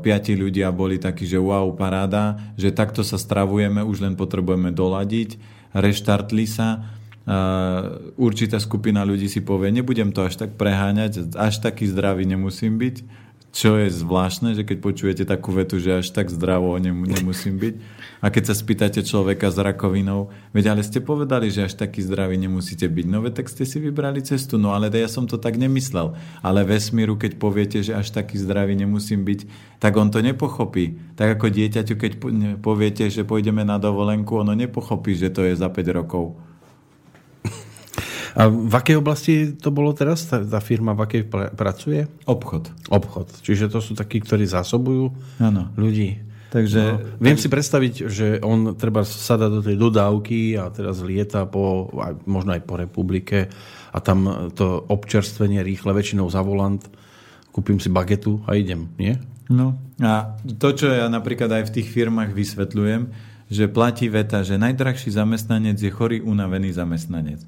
[0.00, 4.14] uh, eh, 5 ľudia boli takí, že wow, paráda, že takto sa stravujeme, už len
[4.14, 5.36] potrebujeme doladiť,
[5.74, 6.90] reštartli sa.
[7.24, 12.76] Uh, určitá skupina ľudí si povie, nebudem to až tak preháňať, až taký zdravý nemusím
[12.76, 12.96] byť,
[13.54, 17.74] čo je zvláštne, že keď počujete takú vetu, že až tak zdravo nemusím byť.
[18.18, 22.34] A keď sa spýtate človeka s rakovinou, veď ale ste povedali, že až taký zdravý
[22.34, 23.06] nemusíte byť.
[23.06, 26.18] No tak ste si vybrali cestu, no ale ja som to tak nemyslel.
[26.42, 29.40] Ale vesmíru, keď poviete, že až taký zdravý nemusím byť,
[29.78, 31.14] tak on to nepochopí.
[31.14, 32.12] Tak ako dieťaťu, keď
[32.58, 36.34] poviete, že pôjdeme na dovolenku, ono nepochopí, že to je za 5 rokov.
[38.34, 40.26] A v akej oblasti to bolo teraz?
[40.26, 41.22] Tá, tá firma v akej
[41.54, 42.10] pracuje?
[42.26, 42.70] Obchod.
[42.90, 43.30] Obchod.
[43.46, 45.70] Čiže to sú takí, ktorí zásobujú ano.
[45.78, 46.18] ľudí.
[46.54, 51.50] Takže, no, viem si predstaviť, že on treba sada do tej dodávky a teraz lieta
[51.50, 51.90] po,
[52.30, 53.50] možno aj po republike
[53.90, 56.78] a tam to občerstvenie rýchle väčšinou za volant,
[57.50, 59.18] kúpim si bagetu a idem, nie?
[59.50, 63.02] No a to, čo ja napríklad aj v tých firmách vysvetľujem,
[63.50, 67.42] že platí veta, že najdrahší zamestnanec je chorý, unavený zamestnanec.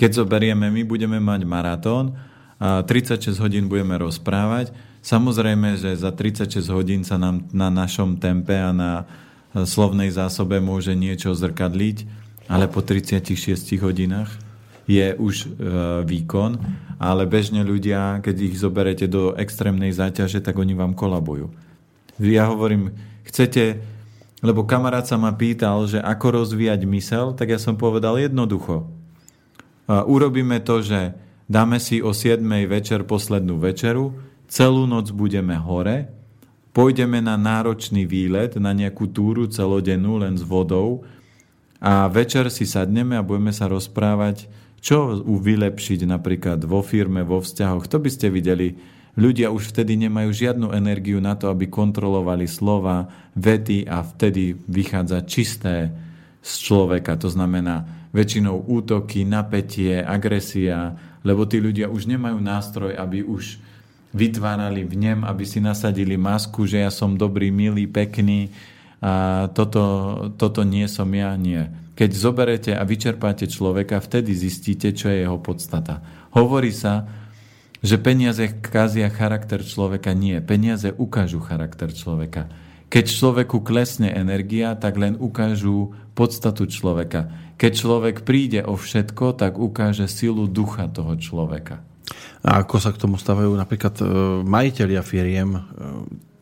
[0.00, 2.16] Keď zoberieme, my budeme mať maratón
[2.56, 8.52] a 36 hodín budeme rozprávať, Samozrejme, že za 36 hodín sa nám na našom tempe
[8.52, 9.08] a na
[9.56, 12.04] slovnej zásobe môže niečo zrkadliť,
[12.52, 14.28] ale po 36 hodinách
[14.84, 15.48] je už e,
[16.04, 16.60] výkon,
[17.00, 21.48] ale bežne ľudia, keď ich zoberete do extrémnej záťaže, tak oni vám kolabujú.
[22.20, 22.92] Ja hovorím,
[23.24, 23.80] chcete,
[24.44, 28.84] lebo kamarát sa ma pýtal, že ako rozvíjať mysel, tak ja som povedal jednoducho.
[29.90, 31.18] Urobíme to, že
[31.50, 32.38] dáme si o 7
[32.70, 34.14] večer poslednú večeru,
[34.46, 36.06] celú noc budeme hore,
[36.70, 41.02] pôjdeme na náročný výlet, na nejakú túru celodennú len s vodou
[41.82, 44.46] a večer si sadneme a budeme sa rozprávať,
[44.78, 47.90] čo vylepšiť napríklad vo firme, vo vzťahoch.
[47.90, 48.78] To by ste videli,
[49.18, 55.26] ľudia už vtedy nemajú žiadnu energiu na to, aby kontrolovali slova, vety a vtedy vychádza
[55.26, 55.90] čisté
[56.40, 57.18] z človeka.
[57.18, 63.62] To znamená väčšinou útoky, napätie, agresia, lebo tí ľudia už nemajú nástroj, aby už
[64.10, 68.50] vytvárali v nem, aby si nasadili masku, že ja som dobrý, milý, pekný
[69.00, 69.82] a toto,
[70.34, 71.62] toto nie som ja, nie.
[71.94, 76.02] Keď zoberete a vyčerpáte človeka, vtedy zistíte, čo je jeho podstata.
[76.34, 77.08] Hovorí sa,
[77.80, 80.12] že peniaze kazia charakter človeka.
[80.12, 82.48] Nie, peniaze ukážu charakter človeka.
[82.90, 87.30] Keď človeku klesne energia, tak len ukážu podstatu človeka.
[87.54, 91.86] Keď človek príde o všetko, tak ukáže silu ducha toho človeka.
[92.42, 94.04] A ako sa k tomu stavajú napríklad e,
[94.42, 95.54] majiteľia firiem?
[95.54, 95.60] E,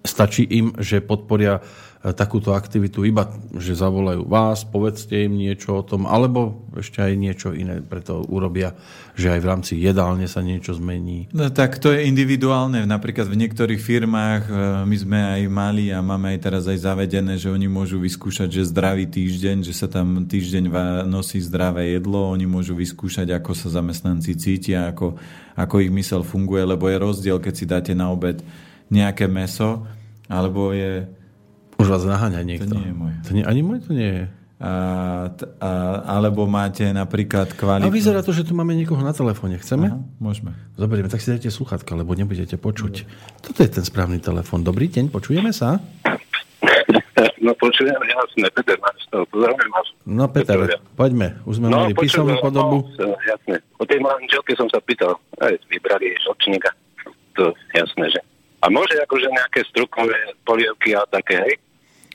[0.09, 1.61] stačí im, že podporia
[1.99, 3.27] takúto aktivitu iba,
[3.59, 8.79] že zavolajú vás, povedzte im niečo o tom, alebo ešte aj niečo iné preto urobia,
[9.19, 11.27] že aj v rámci jedálne sa niečo zmení?
[11.35, 12.87] No tak to je individuálne.
[12.87, 14.43] Napríklad v niektorých firmách
[14.87, 18.71] my sme aj mali a máme aj teraz aj zavedené, že oni môžu vyskúšať, že
[18.71, 20.71] zdravý týždeň, že sa tam týždeň
[21.03, 25.19] nosí zdravé jedlo, oni môžu vyskúšať, ako sa zamestnanci cítia, ako
[25.59, 28.39] ako ich mysel funguje, lebo je rozdiel, keď si dáte na obed
[28.95, 29.83] nejaké meso,
[30.31, 31.18] alebo je...
[31.79, 32.75] Už vás naháňa niekto.
[32.75, 33.15] To nie je moje.
[33.25, 34.25] To nie, ani môj to nie je.
[34.59, 34.73] A,
[35.63, 35.71] a,
[36.19, 37.87] alebo máte napríklad kvalitu...
[37.87, 39.55] A vyzerá to, že tu máme niekoho na telefóne.
[39.63, 39.95] Chceme?
[39.95, 40.51] Aha, môžeme.
[40.75, 43.07] Zoberieme, tak si dajte sluchatka, lebo nebudete počuť.
[43.07, 43.39] Dobre.
[43.39, 44.67] Toto je ten správny telefón.
[44.67, 45.79] Dobrý deň, počujeme sa?
[47.39, 48.77] No počujem, jasné, Peter
[49.09, 49.89] toho pozdravujem vás.
[50.05, 52.85] No Peter, Peter poďme, už sme no, mali písomnú podobu.
[53.01, 56.71] No, jasné, o tej manželke som sa pýtal, aj vybrali žlčníka,
[57.35, 58.21] to jasné, že.
[58.61, 61.55] A môže akože nejaké strukové polievky a také, hej?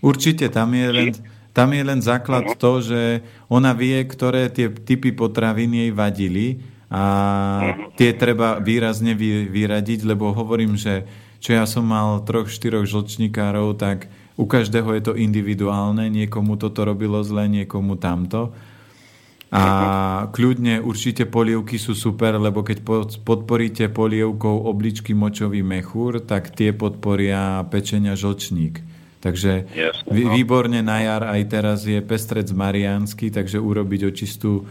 [0.03, 1.09] Určite, tam je len,
[1.55, 2.59] tam je len základ uh-huh.
[2.59, 3.01] to, že
[3.47, 6.59] ona vie, ktoré tie typy potravín jej vadili
[6.91, 7.03] a
[7.63, 7.95] uh-huh.
[7.95, 11.07] tie treba výrazne vy, vyradiť, lebo hovorím, že
[11.39, 16.83] čo ja som mal troch, štyroch žlčníkárov, tak u každého je to individuálne, niekomu toto
[16.83, 18.51] robilo zle, niekomu tamto.
[19.53, 19.63] A
[20.33, 22.81] kľudne určite polievky sú super, lebo keď
[23.21, 28.81] podporíte polievkou obličky močový mechúr, tak tie podporia pečenia žlčník.
[29.23, 30.35] Takže Jasne, no.
[30.35, 34.67] výborne na jar aj teraz je pestrec mariánsky, takže urobiť očistú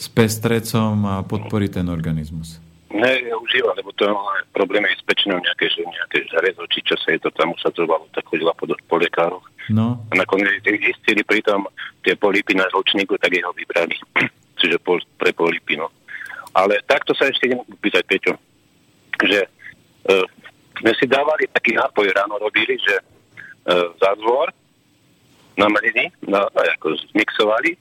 [0.00, 2.56] s pestrecom a podporiť ten organizmus.
[2.90, 4.12] Ne, ja užívam, lebo to je
[4.56, 8.08] problém aj s pečinou nejaké, že nejaké žarezo, či čo sa je to tam usadzovalo,
[8.16, 9.44] tak chodila po, po lekároch.
[9.68, 10.00] No.
[10.10, 11.68] A nakoniec zistili pritom
[12.02, 13.94] tie polipy na žlčníku, tak jeho vybrali.
[14.58, 15.92] Čiže pol, pre polipy, no.
[16.56, 18.32] Ale takto sa ešte idem pýtať, Peťo,
[19.22, 19.46] že
[20.10, 20.26] uh,
[20.80, 23.19] sme si dávali taký nápoj ráno robili, že
[23.98, 24.50] zázvor
[25.58, 27.76] namelili, na, ako zmixovali,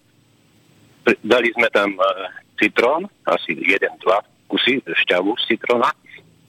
[1.23, 2.27] dali sme tam uh,
[2.59, 4.19] citrón, asi jeden, dva,
[4.51, 5.89] kusy šťavu z citrona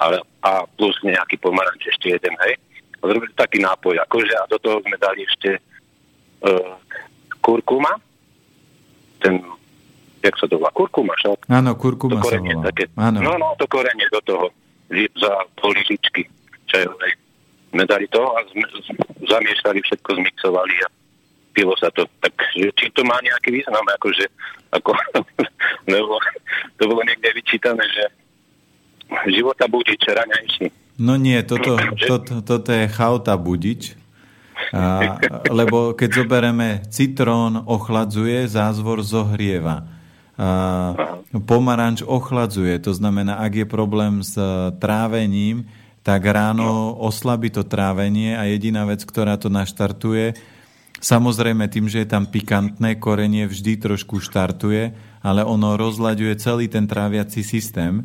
[0.00, 0.05] a,
[0.42, 2.59] a plus nejaký pomaranč ešte jeden, hej.
[3.00, 5.61] Zrobili taký nápoj, akože a do toho sme dali ešte
[6.44, 6.74] uh,
[7.40, 7.96] kurkuma,
[9.22, 9.40] ten,
[10.24, 11.48] jak sa to volá, kurkuma, však?
[11.48, 13.18] Áno, kurkuma to korenie, sa také, Áno.
[13.22, 14.46] No, no, to korenie do toho,
[14.90, 15.76] za pol
[16.66, 17.12] čajovej.
[17.70, 18.42] Sme dali to a
[19.30, 20.88] zamiešali, všetko zmixovali a
[21.54, 22.06] pilo sa to.
[22.18, 24.26] Tak či to má nejaký význam, akože
[24.74, 24.94] ako,
[25.94, 26.18] lebo
[26.78, 28.04] to bolo niekde vyčítané, že
[29.30, 30.66] života budič raňajší.
[31.00, 31.80] No nie, toto,
[32.11, 33.98] toto, toto je chauta budič.
[34.70, 35.16] A,
[35.48, 39.88] lebo keď zoberieme citrón ochladzuje, zázvor zohrieva.
[40.37, 40.48] A,
[41.48, 44.37] pomaranč ochladzuje, to znamená, ak je problém s
[44.78, 45.64] trávením,
[46.01, 50.35] tak ráno oslabí to trávenie a jediná vec, ktorá to naštartuje,
[51.01, 54.93] Samozrejme, tým, že je tam pikantné, korenie vždy trošku štartuje,
[55.25, 58.05] ale ono rozlaďuje celý ten tráviaci systém.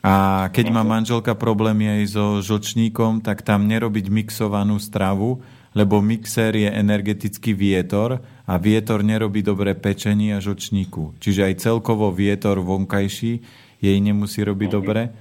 [0.00, 5.44] A keď má manželka problémy aj so žlčníkom, tak tam nerobiť mixovanú stravu,
[5.76, 11.20] lebo mixér je energetický vietor a vietor nerobí dobre pečení a žlčníku.
[11.20, 13.32] Čiže aj celkovo vietor vonkajší
[13.76, 15.12] jej nemusí robiť dobre.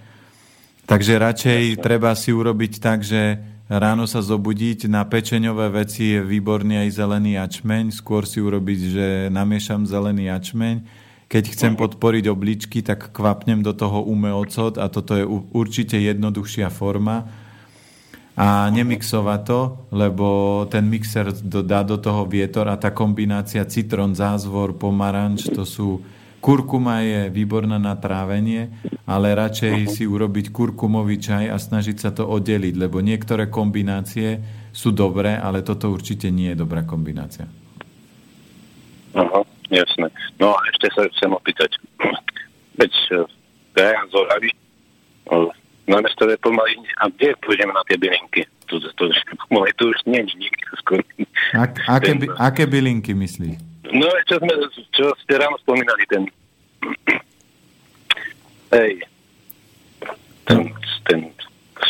[0.86, 4.86] Takže radšej treba si urobiť tak, že ráno sa zobudiť.
[4.86, 7.89] Na pečeňové veci je výborný aj zelený jačmeň.
[7.89, 10.86] Skôr si urobiť, že namiešam zelený jačmeň.
[11.26, 15.26] Keď chcem podporiť obličky, tak kvapnem do toho umeocot a toto je
[15.58, 17.26] určite jednoduchšia forma.
[18.38, 20.28] A nemixovať to, lebo
[20.69, 21.34] ten mixer
[21.65, 26.04] dá do toho vietor a tá kombinácia citrón, zázvor, pomaranč, to sú
[26.46, 28.70] Kurkuma je výborná na trávenie,
[29.10, 34.94] ale radšej si urobiť kurkumový čaj a snažiť sa to oddeliť, lebo niektoré kombinácie sú
[34.94, 37.50] dobré, ale toto určite nie je dobrá kombinácia.
[39.18, 39.42] Aha,
[39.74, 40.14] jasné.
[40.38, 41.82] No a ešte sa chcem opýtať.
[42.78, 42.94] Veď
[43.74, 44.54] ja z Oravy,
[45.90, 48.46] na mestové pomaly, a kde pôjdeme na tie bylinky?
[48.70, 49.06] Tu, tu, tu,
[49.82, 51.02] tu už nie je nikdy skôr.
[51.58, 53.75] Ak, aké, by, aké bylinky myslíš?
[53.93, 54.54] No, čo, sme,
[54.95, 56.24] čo ste ráno spomínali, ten...
[58.74, 59.06] Hej.
[60.45, 60.62] Ten,
[61.06, 61.19] ten,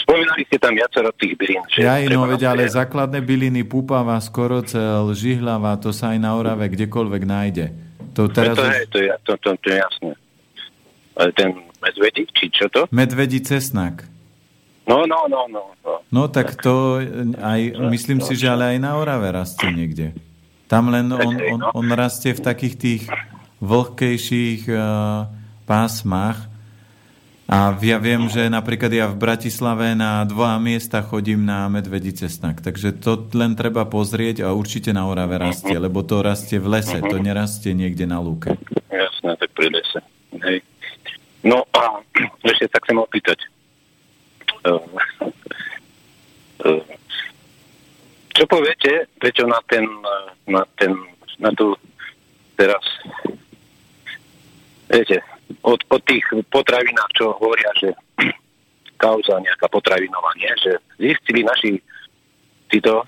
[0.04, 1.64] spomínali ste tam viacero tých bylín.
[1.80, 7.24] Ja no, veď, ale základné byliny, púpava, skorocel, žihlava, to sa aj na Orave kdekoľvek
[7.24, 7.66] nájde.
[8.16, 8.56] To, teraz...
[8.56, 10.12] to, je, to, je, to, to, to je jasné.
[11.16, 12.88] Ale ten medvedí, či čo to?
[12.92, 14.08] Medvedí cesnak.
[14.86, 15.64] No, no, no, no.
[15.82, 17.02] No, no tak, tak to
[17.42, 20.14] aj, myslím si, že ale aj na Orave rastie niekde.
[20.66, 21.70] Tam len on, on, no.
[21.78, 23.04] on rastie v takých tých
[23.62, 25.30] vlhkejších uh,
[25.70, 26.50] pásmach.
[27.46, 32.58] A ja viem, že napríklad ja v Bratislave na dva miesta chodím na medvedí cestnak.
[32.58, 36.98] Takže to len treba pozrieť a určite na Orave rastie, lebo to rastie v lese,
[37.06, 38.58] to nerastie niekde na lúke.
[38.90, 40.02] Jasné, tak pri lese.
[40.42, 40.66] Hej.
[41.46, 42.02] No a
[42.50, 43.38] ešte tak chcem opýtať.
[44.66, 44.82] Uh,
[46.66, 46.82] uh,
[48.36, 49.88] čo poviete, Peťo, na ten,
[50.46, 50.92] na ten,
[51.40, 51.72] na tú
[52.60, 52.84] teraz,
[54.92, 55.24] viete,
[55.64, 57.96] od, od tých potravinách, čo hovoria, že
[59.04, 60.52] kauza nejaká potravinová, nie?
[60.60, 61.80] že zistili naši
[62.68, 63.08] títo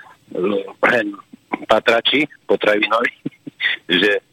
[0.88, 1.12] len
[1.68, 3.12] patrači potravinovi,
[4.02, 4.24] že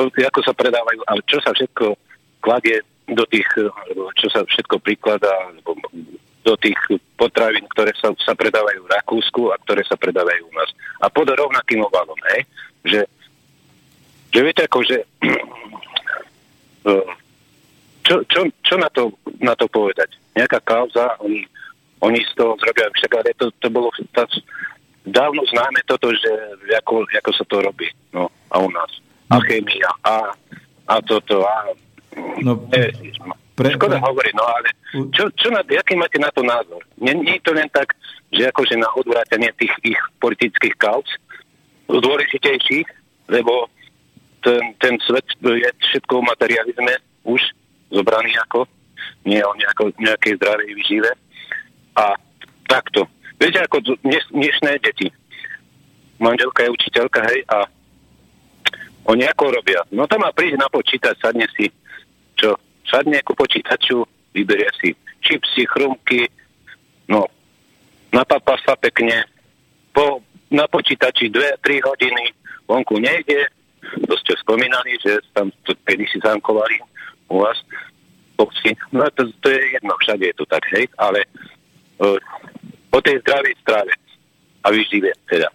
[0.00, 1.92] ako sa predávajú, ale čo sa všetko
[2.40, 2.80] kladie
[3.10, 3.46] do tých,
[4.16, 5.28] čo sa všetko prikladá,
[6.44, 6.76] do tých
[7.20, 10.70] potravín, ktoré sa, sa predávajú v Rakúsku a ktoré sa predávajú u nás.
[11.04, 12.48] A pod rovnakým obalom, hej?
[12.84, 13.00] Že,
[14.32, 15.04] že viete, ako, že
[18.08, 19.12] čo, čo, čo na, to,
[19.44, 20.16] na to povedať?
[20.32, 21.44] Nejaká kauza, oni,
[22.00, 24.24] oni z toho zrobia, však ale to, to bolo tá,
[25.04, 26.32] dávno známe toto, že
[26.80, 28.90] ako, ako sa to robí, no, a u nás.
[29.28, 29.44] A no.
[29.44, 30.32] chémia, a,
[30.88, 31.76] a toto, a...
[32.40, 32.90] No, ne,
[33.60, 34.06] pre, Škoda pre...
[34.08, 34.68] hovoriť, no ale
[35.12, 36.80] čo, čo na, aký máte na to názor?
[36.96, 37.92] Nie, nie je to len tak,
[38.32, 41.06] že akože na odvrátenie tých ich politických kauz,
[41.90, 42.88] dôležitejších,
[43.28, 43.68] lebo
[44.40, 46.94] ten, ten svet je všetko v materializme
[47.28, 47.40] už
[47.92, 48.64] zobraný ako,
[49.26, 51.10] nie o nejako, nejakej zdravej vyžive.
[51.98, 52.14] A
[52.70, 53.10] takto.
[53.36, 55.10] Viete, ako dnes, dnešné deti.
[56.20, 57.64] Manželka je učiteľka, hej, a
[59.08, 59.80] oni ako robia?
[59.90, 61.72] No tam má prísť na počítač, sadne si,
[62.36, 62.54] čo
[62.90, 64.02] sadne ku počítaču,
[64.34, 66.26] vyberie si čipsy, chrumky,
[67.06, 67.30] no,
[68.10, 69.24] napapa sa pekne,
[69.94, 72.24] po, na počítači 2-3 hodiny,
[72.66, 73.46] vonku nejde,
[73.80, 75.50] to ste spomínali, že tam
[75.86, 76.78] kedy si zankovali
[77.30, 77.58] u vás,
[78.38, 81.22] boxy, no to, to je jedno, všade je to tak, hej, ale
[82.02, 82.18] uh,
[82.90, 83.92] o tej zdravej strave
[84.66, 85.48] a vyžive teda.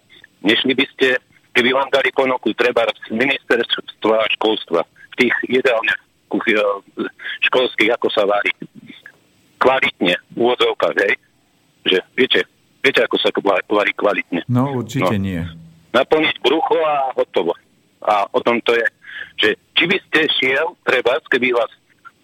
[0.45, 1.17] Nešli by ste,
[1.57, 4.85] keby vám dali ponuku treba z ministerstva školstva
[5.17, 6.04] tých jedálniach
[6.35, 6.53] kuchy,
[7.47, 8.51] školských, ako sa varí.
[9.55, 11.15] Kvalitne, v úvodzovkách, hej.
[11.87, 12.39] Že, viete,
[12.83, 13.31] viete, ako sa
[13.71, 14.43] varí kvalitne.
[14.51, 15.23] No, určite no.
[15.23, 15.41] nie.
[15.95, 17.55] Naplniť brucho a hotovo.
[18.03, 18.85] A o tom to je,
[19.39, 21.71] že či by ste šiel, treba, keby vás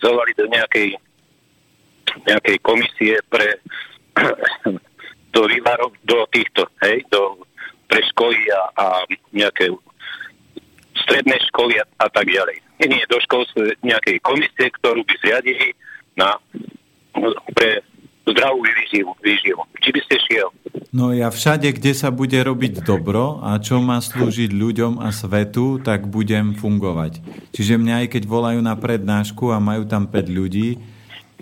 [0.04, 1.00] zavolali do nejakej,
[2.28, 3.58] nejakej komisie pre
[5.36, 7.40] do vývarov, do týchto, hej, do,
[7.88, 8.86] pre školy a, a
[9.32, 9.72] nejaké
[11.12, 15.78] stredné školy a, a tak ďalej nie do školstva nejakej komisie, ktorú by zriadili
[16.18, 16.38] na,
[17.54, 17.86] pre
[18.26, 19.62] zdravú výživu, výživu.
[19.82, 20.48] Či by ste šiel?
[20.94, 25.82] No ja všade, kde sa bude robiť dobro a čo má slúžiť ľuďom a svetu,
[25.82, 27.22] tak budem fungovať.
[27.54, 30.80] Čiže mňa aj keď volajú na prednášku a majú tam 5 ľudí,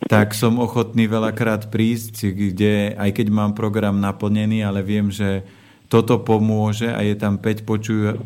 [0.07, 5.43] tak som ochotný veľakrát prísť, kde aj keď mám program naplnený, ale viem, že
[5.89, 7.65] toto pomôže a je tam 5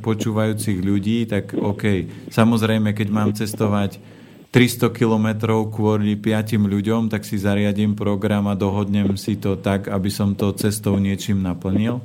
[0.03, 2.11] počúvajúcich ľudí, tak OK.
[2.27, 4.03] Samozrejme, keď mám cestovať
[4.51, 10.11] 300 kilometrov kvôli 5 ľuďom, tak si zariadím program a dohodnem si to tak, aby
[10.11, 12.03] som to cestou niečím naplnil.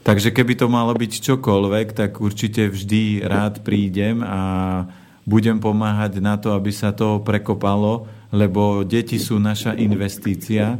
[0.00, 4.40] Takže keby to malo byť čokoľvek, tak určite vždy rád prídem a
[5.28, 10.76] budem pomáhať na to, aby sa to prekopalo, lebo deti sú naša investícia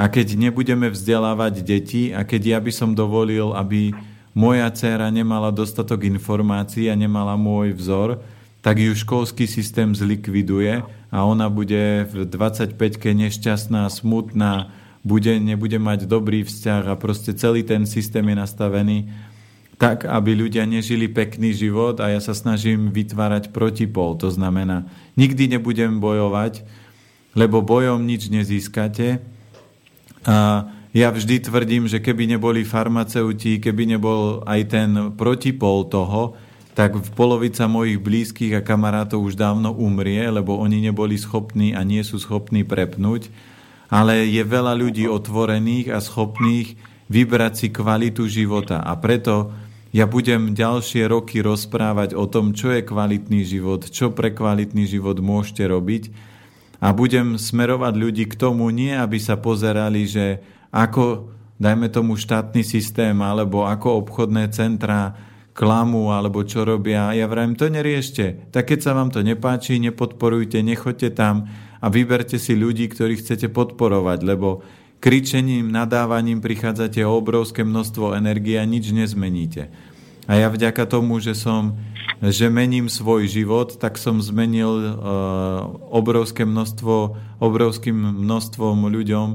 [0.00, 3.92] a keď nebudeme vzdelávať deti a keď ja by som dovolil, aby
[4.32, 8.24] moja dcéra nemala dostatok informácií a nemala môj vzor,
[8.64, 10.80] tak ju školský systém zlikviduje
[11.12, 14.72] a ona bude v 25-ke nešťastná, smutná,
[15.04, 18.98] bude, nebude mať dobrý vzťah a proste celý ten systém je nastavený
[19.76, 24.16] tak, aby ľudia nežili pekný život a ja sa snažím vytvárať protipol.
[24.20, 26.64] To znamená, nikdy nebudem bojovať,
[27.36, 29.39] lebo bojom nič nezískate,
[30.26, 36.34] a ja vždy tvrdím, že keby neboli farmaceuti, keby nebol aj ten protipol toho,
[36.74, 42.02] tak polovica mojich blízkych a kamarátov už dávno umrie, lebo oni neboli schopní a nie
[42.02, 43.30] sú schopní prepnúť.
[43.90, 46.78] Ale je veľa ľudí otvorených a schopných
[47.10, 48.82] vybrať si kvalitu života.
[48.82, 49.50] A preto
[49.90, 55.18] ja budem ďalšie roky rozprávať o tom, čo je kvalitný život, čo pre kvalitný život
[55.18, 56.29] môžete robiť
[56.80, 60.40] a budem smerovať ľudí k tomu nie, aby sa pozerali, že
[60.72, 61.28] ako,
[61.60, 65.12] dajme tomu štátny systém, alebo ako obchodné centra
[65.52, 67.12] klamu, alebo čo robia.
[67.12, 68.48] Ja vrajím, to neriešte.
[68.48, 71.52] Tak keď sa vám to nepáči, nepodporujte, nechoďte tam
[71.84, 74.64] a vyberte si ľudí, ktorých chcete podporovať, lebo
[75.04, 79.68] kričením, nadávaním prichádzate o obrovské množstvo energie a nič nezmeníte.
[80.30, 81.76] A ja vďaka tomu, že som
[82.20, 84.92] že mením svoj život, tak som zmenil uh,
[85.88, 89.28] obrovské množstvo, obrovským množstvom ľuďom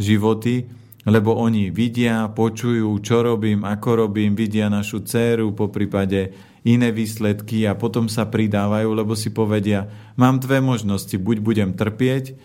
[0.00, 0.64] životy,
[1.04, 6.32] lebo oni vidia, počujú, čo robím, ako robím, vidia našu dceru, po prípade
[6.64, 12.36] iné výsledky a potom sa pridávajú, lebo si povedia, mám dve možnosti, buď budem trpieť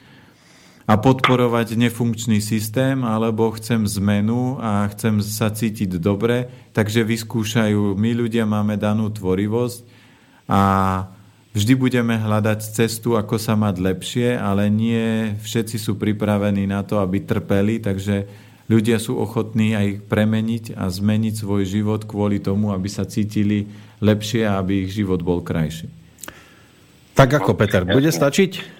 [0.85, 6.45] a podporovať nefunkčný systém, alebo chcem zmenu a chcem sa cítiť dobre,
[6.77, 9.81] takže vyskúšajú, my ľudia máme danú tvorivosť
[10.45, 10.61] a
[11.57, 17.01] vždy budeme hľadať cestu, ako sa mať lepšie, ale nie všetci sú pripravení na to,
[17.01, 18.29] aby trpeli, takže
[18.69, 23.65] ľudia sú ochotní aj premeniť a zmeniť svoj život kvôli tomu, aby sa cítili
[24.05, 25.89] lepšie a aby ich život bol krajší.
[27.17, 28.74] Tak ako, Peter, bude stačiť?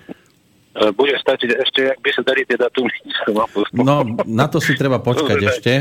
[0.95, 2.95] Bude stačiť ešte, ak by sa dali tie datumy.
[3.79, 5.73] No, na to si treba počkať dobre, ešte.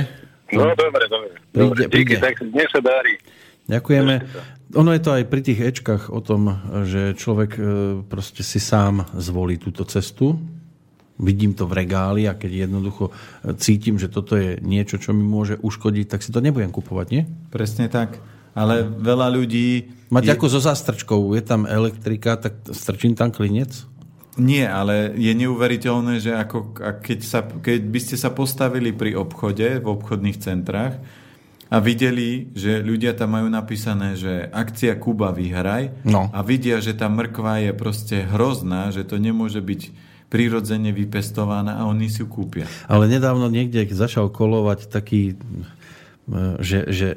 [0.55, 1.35] No, dobre, dobre.
[1.51, 2.17] Príde, príde.
[2.23, 3.19] tak dnes sa darí.
[3.67, 4.15] Ďakujeme.
[4.75, 6.51] Ono je to aj pri tých Ečkách o tom,
[6.85, 7.63] že človek e,
[8.05, 10.37] proste si sám zvolí túto cestu.
[11.15, 13.13] Vidím to v regáli a keď jednoducho e,
[13.57, 17.23] cítim, že toto je niečo, čo mi môže uškodiť, tak si to nebudem kupovať, nie?
[17.55, 18.19] Presne tak.
[18.55, 19.91] Ale veľa ľudí...
[20.11, 20.33] Mať je...
[20.35, 23.87] ako so zastrčkou, je tam elektrika, tak strčím tam klinec?
[24.35, 29.79] Nie, ale je neuveriteľné, že ako, keď, sa, keď by ste sa postavili pri obchode,
[29.79, 30.99] v obchodných centrách
[31.71, 36.31] a videli, že ľudia tam majú napísané, že akcia Kuba vyhraj no.
[36.35, 41.87] a vidia, že tá mrkva je proste hrozná, že to nemôže byť prirodzene vypestovaná a
[41.87, 42.67] oni si ju kúpia.
[42.91, 45.39] Ale nedávno niekde začal kolovať taký
[46.57, 47.09] že, že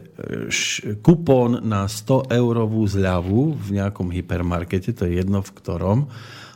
[1.00, 6.00] kupón na 100 eurovú zľavu v nejakom hypermarkete, to je jedno v ktorom,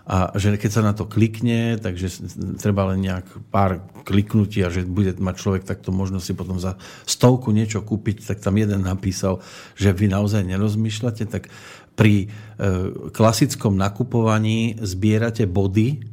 [0.01, 2.09] a že keď sa na to klikne, takže
[2.57, 6.75] treba len nejak pár kliknutí a že bude mať človek takto možnosť si potom za
[7.05, 9.45] stovku niečo kúpiť, tak tam jeden napísal,
[9.77, 11.53] že vy naozaj nerozmýšľate, tak
[11.93, 12.27] pri e,
[13.13, 16.10] klasickom nakupovaní zbierate body,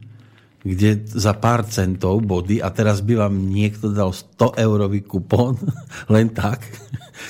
[0.68, 5.56] kde za pár centov body a teraz by vám niekto dal 100 eurový kupón,
[6.14, 6.60] len tak.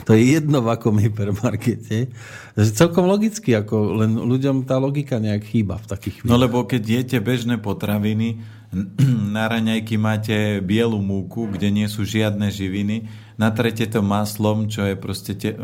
[0.05, 2.12] To je jedno v akom hypermarkete.
[2.59, 6.32] Celkom logicky, ako len ľuďom tá logika nejak chýba v takých chvíľach.
[6.34, 8.43] No lebo keď jete bežné potraviny,
[9.36, 13.09] na raňajky máte bielu múku, kde nie sú žiadne živiny,
[13.41, 15.57] natrete to maslom, čo je proste te,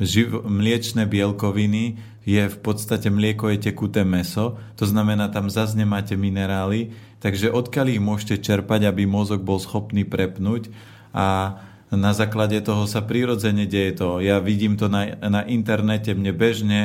[0.00, 6.16] živ, mliečne bielkoviny, je v podstate mlieko je tekuté meso, to znamená, tam zase nemáte
[6.16, 10.68] minerály, takže odkiaľ ich môžete čerpať, aby mozog bol schopný prepnúť
[11.16, 11.58] a
[11.90, 14.22] na základe toho sa prirodzene deje to.
[14.22, 16.80] Ja vidím to na, na internete, mne bežne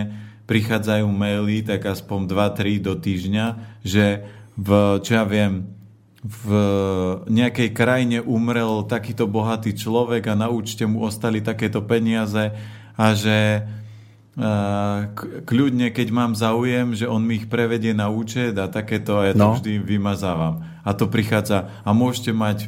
[0.50, 3.46] prichádzajú maily, tak aspoň 2-3 do týždňa,
[3.86, 4.26] že
[4.58, 4.70] v,
[5.06, 5.70] čo ja viem,
[6.26, 6.50] v
[7.30, 12.50] nejakej krajine umrel takýto bohatý človek a na účte mu ostali takéto peniaze
[12.96, 13.68] a že
[15.48, 19.34] kľudne, keď mám záujem, že on mi ich prevedie na účet a takéto, a ja
[19.34, 19.56] to no.
[19.56, 20.60] vždy vymazávam.
[20.84, 22.68] A to prichádza, a môžete mať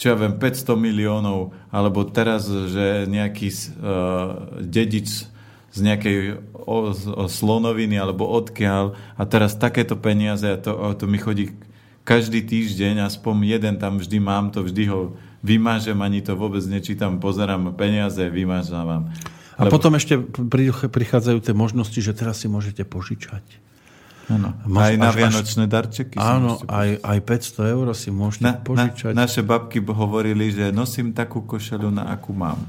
[0.00, 5.28] čo ja viem, 500 miliónov, alebo teraz, že nejaký uh, dedič
[5.70, 11.04] z nejakej o, o slonoviny alebo odkiaľ a teraz takéto peniaze a to, a to
[11.04, 11.52] mi chodí
[12.02, 17.20] každý týždeň, aspoň jeden tam vždy mám, to vždy ho vymážem, ani to vôbec nečítam,
[17.20, 19.12] pozerám peniaze, vymážavam.
[19.60, 19.76] A Lebo...
[19.76, 20.16] potom ešte
[20.88, 23.44] prichádzajú tie možnosti, že teraz si môžete požičať.
[24.30, 24.56] Áno.
[24.64, 26.16] Máš, aj na až, vianočné až, darčeky.
[26.16, 29.12] Áno, aj, aj 500 eur si môžete na, požičať.
[29.12, 32.62] Na, naše babky hovorili, že nosím takú košelu, na akú mám.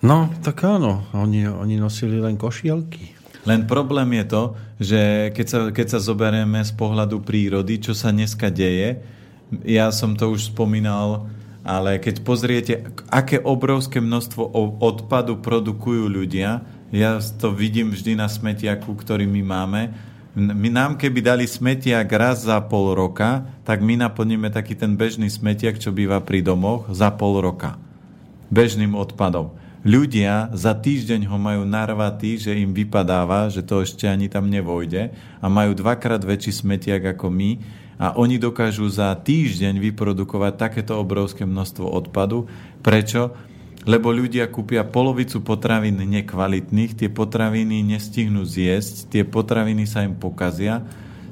[0.00, 1.06] No, tak áno.
[1.14, 3.14] Oni, oni nosili len košielky.
[3.44, 4.42] Len problém je to,
[4.80, 5.00] že
[5.36, 9.04] keď sa, keď sa zoberieme z pohľadu prírody, čo sa dneska deje,
[9.62, 11.28] ja som to už spomínal
[11.64, 12.72] ale keď pozriete,
[13.08, 16.60] aké obrovské množstvo odpadu produkujú ľudia,
[16.92, 19.82] ja to vidím vždy na smetiaku, ktorý my máme,
[20.34, 25.30] my nám keby dali smetiak raz za pol roka, tak my naplníme taký ten bežný
[25.30, 27.78] smetiak, čo býva pri domoch, za pol roka.
[28.50, 29.54] Bežným odpadom.
[29.86, 35.14] Ľudia za týždeň ho majú narvatý, že im vypadáva, že to ešte ani tam nevojde
[35.38, 37.50] a majú dvakrát väčší smetiak ako my
[37.98, 42.50] a oni dokážu za týždeň vyprodukovať takéto obrovské množstvo odpadu.
[42.82, 43.34] Prečo?
[43.84, 50.80] Lebo ľudia kúpia polovicu potravín nekvalitných, tie potraviny nestihnú zjesť, tie potraviny sa im pokazia,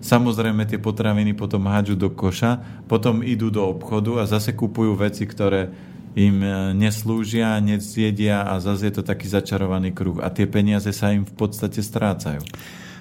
[0.04, 5.24] samozrejme tie potraviny potom hádžu do koša, potom idú do obchodu a zase kupujú veci,
[5.24, 5.72] ktoré
[6.12, 10.20] im e, neslúžia, nezjedia a zase je to taký začarovaný kruh.
[10.20, 12.44] A tie peniaze sa im v podstate strácajú.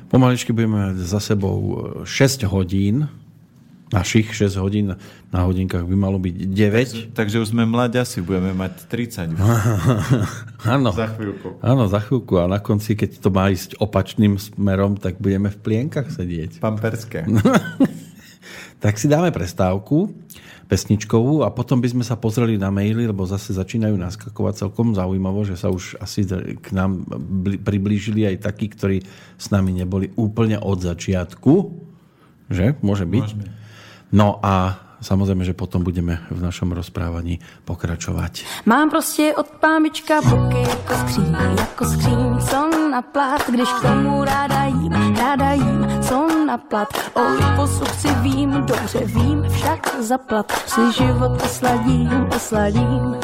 [0.07, 1.59] Pomaličky budeme mať za sebou
[2.07, 3.11] 6 hodín
[3.91, 4.95] Našich 6 hodín
[5.35, 6.55] na hodinkách by malo byť 9.
[6.55, 9.35] Takže, takže už sme mladiasi, budeme mať 30.
[10.75, 10.95] Áno.
[10.95, 11.59] Za chvíľku.
[11.59, 12.39] Áno, za chvíľku.
[12.39, 16.63] A na konci, keď to má ísť opačným smerom, tak budeme v plienkach sedieť.
[16.63, 17.27] Pamperské.
[18.83, 20.15] tak si dáme prestávku
[20.71, 25.43] pesničkovú a potom by sme sa pozreli na maily, lebo zase začínajú naskakovať celkom zaujímavo,
[25.43, 26.23] že sa už asi
[26.63, 27.03] k nám
[27.59, 29.03] priblížili aj takí, ktorí
[29.35, 31.53] s nami neboli úplne od začiatku.
[32.47, 32.79] Že?
[32.79, 33.27] Môže byť?
[33.35, 33.60] Môžeme.
[34.11, 38.31] No a samozřejmě, že potom budeme v našem rozprávaní pokračovat.
[38.65, 44.23] Mám prostě od pámička boky jako skříň, jako skříň, co na plat, když k tomu
[44.23, 46.87] ráda jím, ráda jím, co na plat.
[47.13, 53.15] O si vím, dobře vím, však zaplat, si život osladím, osladím.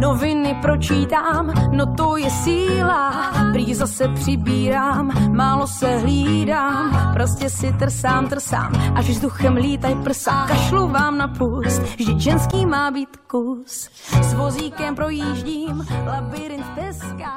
[0.00, 3.32] Noviny pročítám, no to je síla.
[3.52, 10.46] Prý zase přibírám, málo se hlídám, prostě si trsám, trsám, až vzduchem lítaj prsa.
[10.48, 13.90] Kašlu vám na pust, vždyť ženský má být kus.
[14.22, 17.32] S vozíkem projíždím, labirint teska,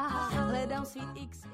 [0.50, 1.45] hledám svít X.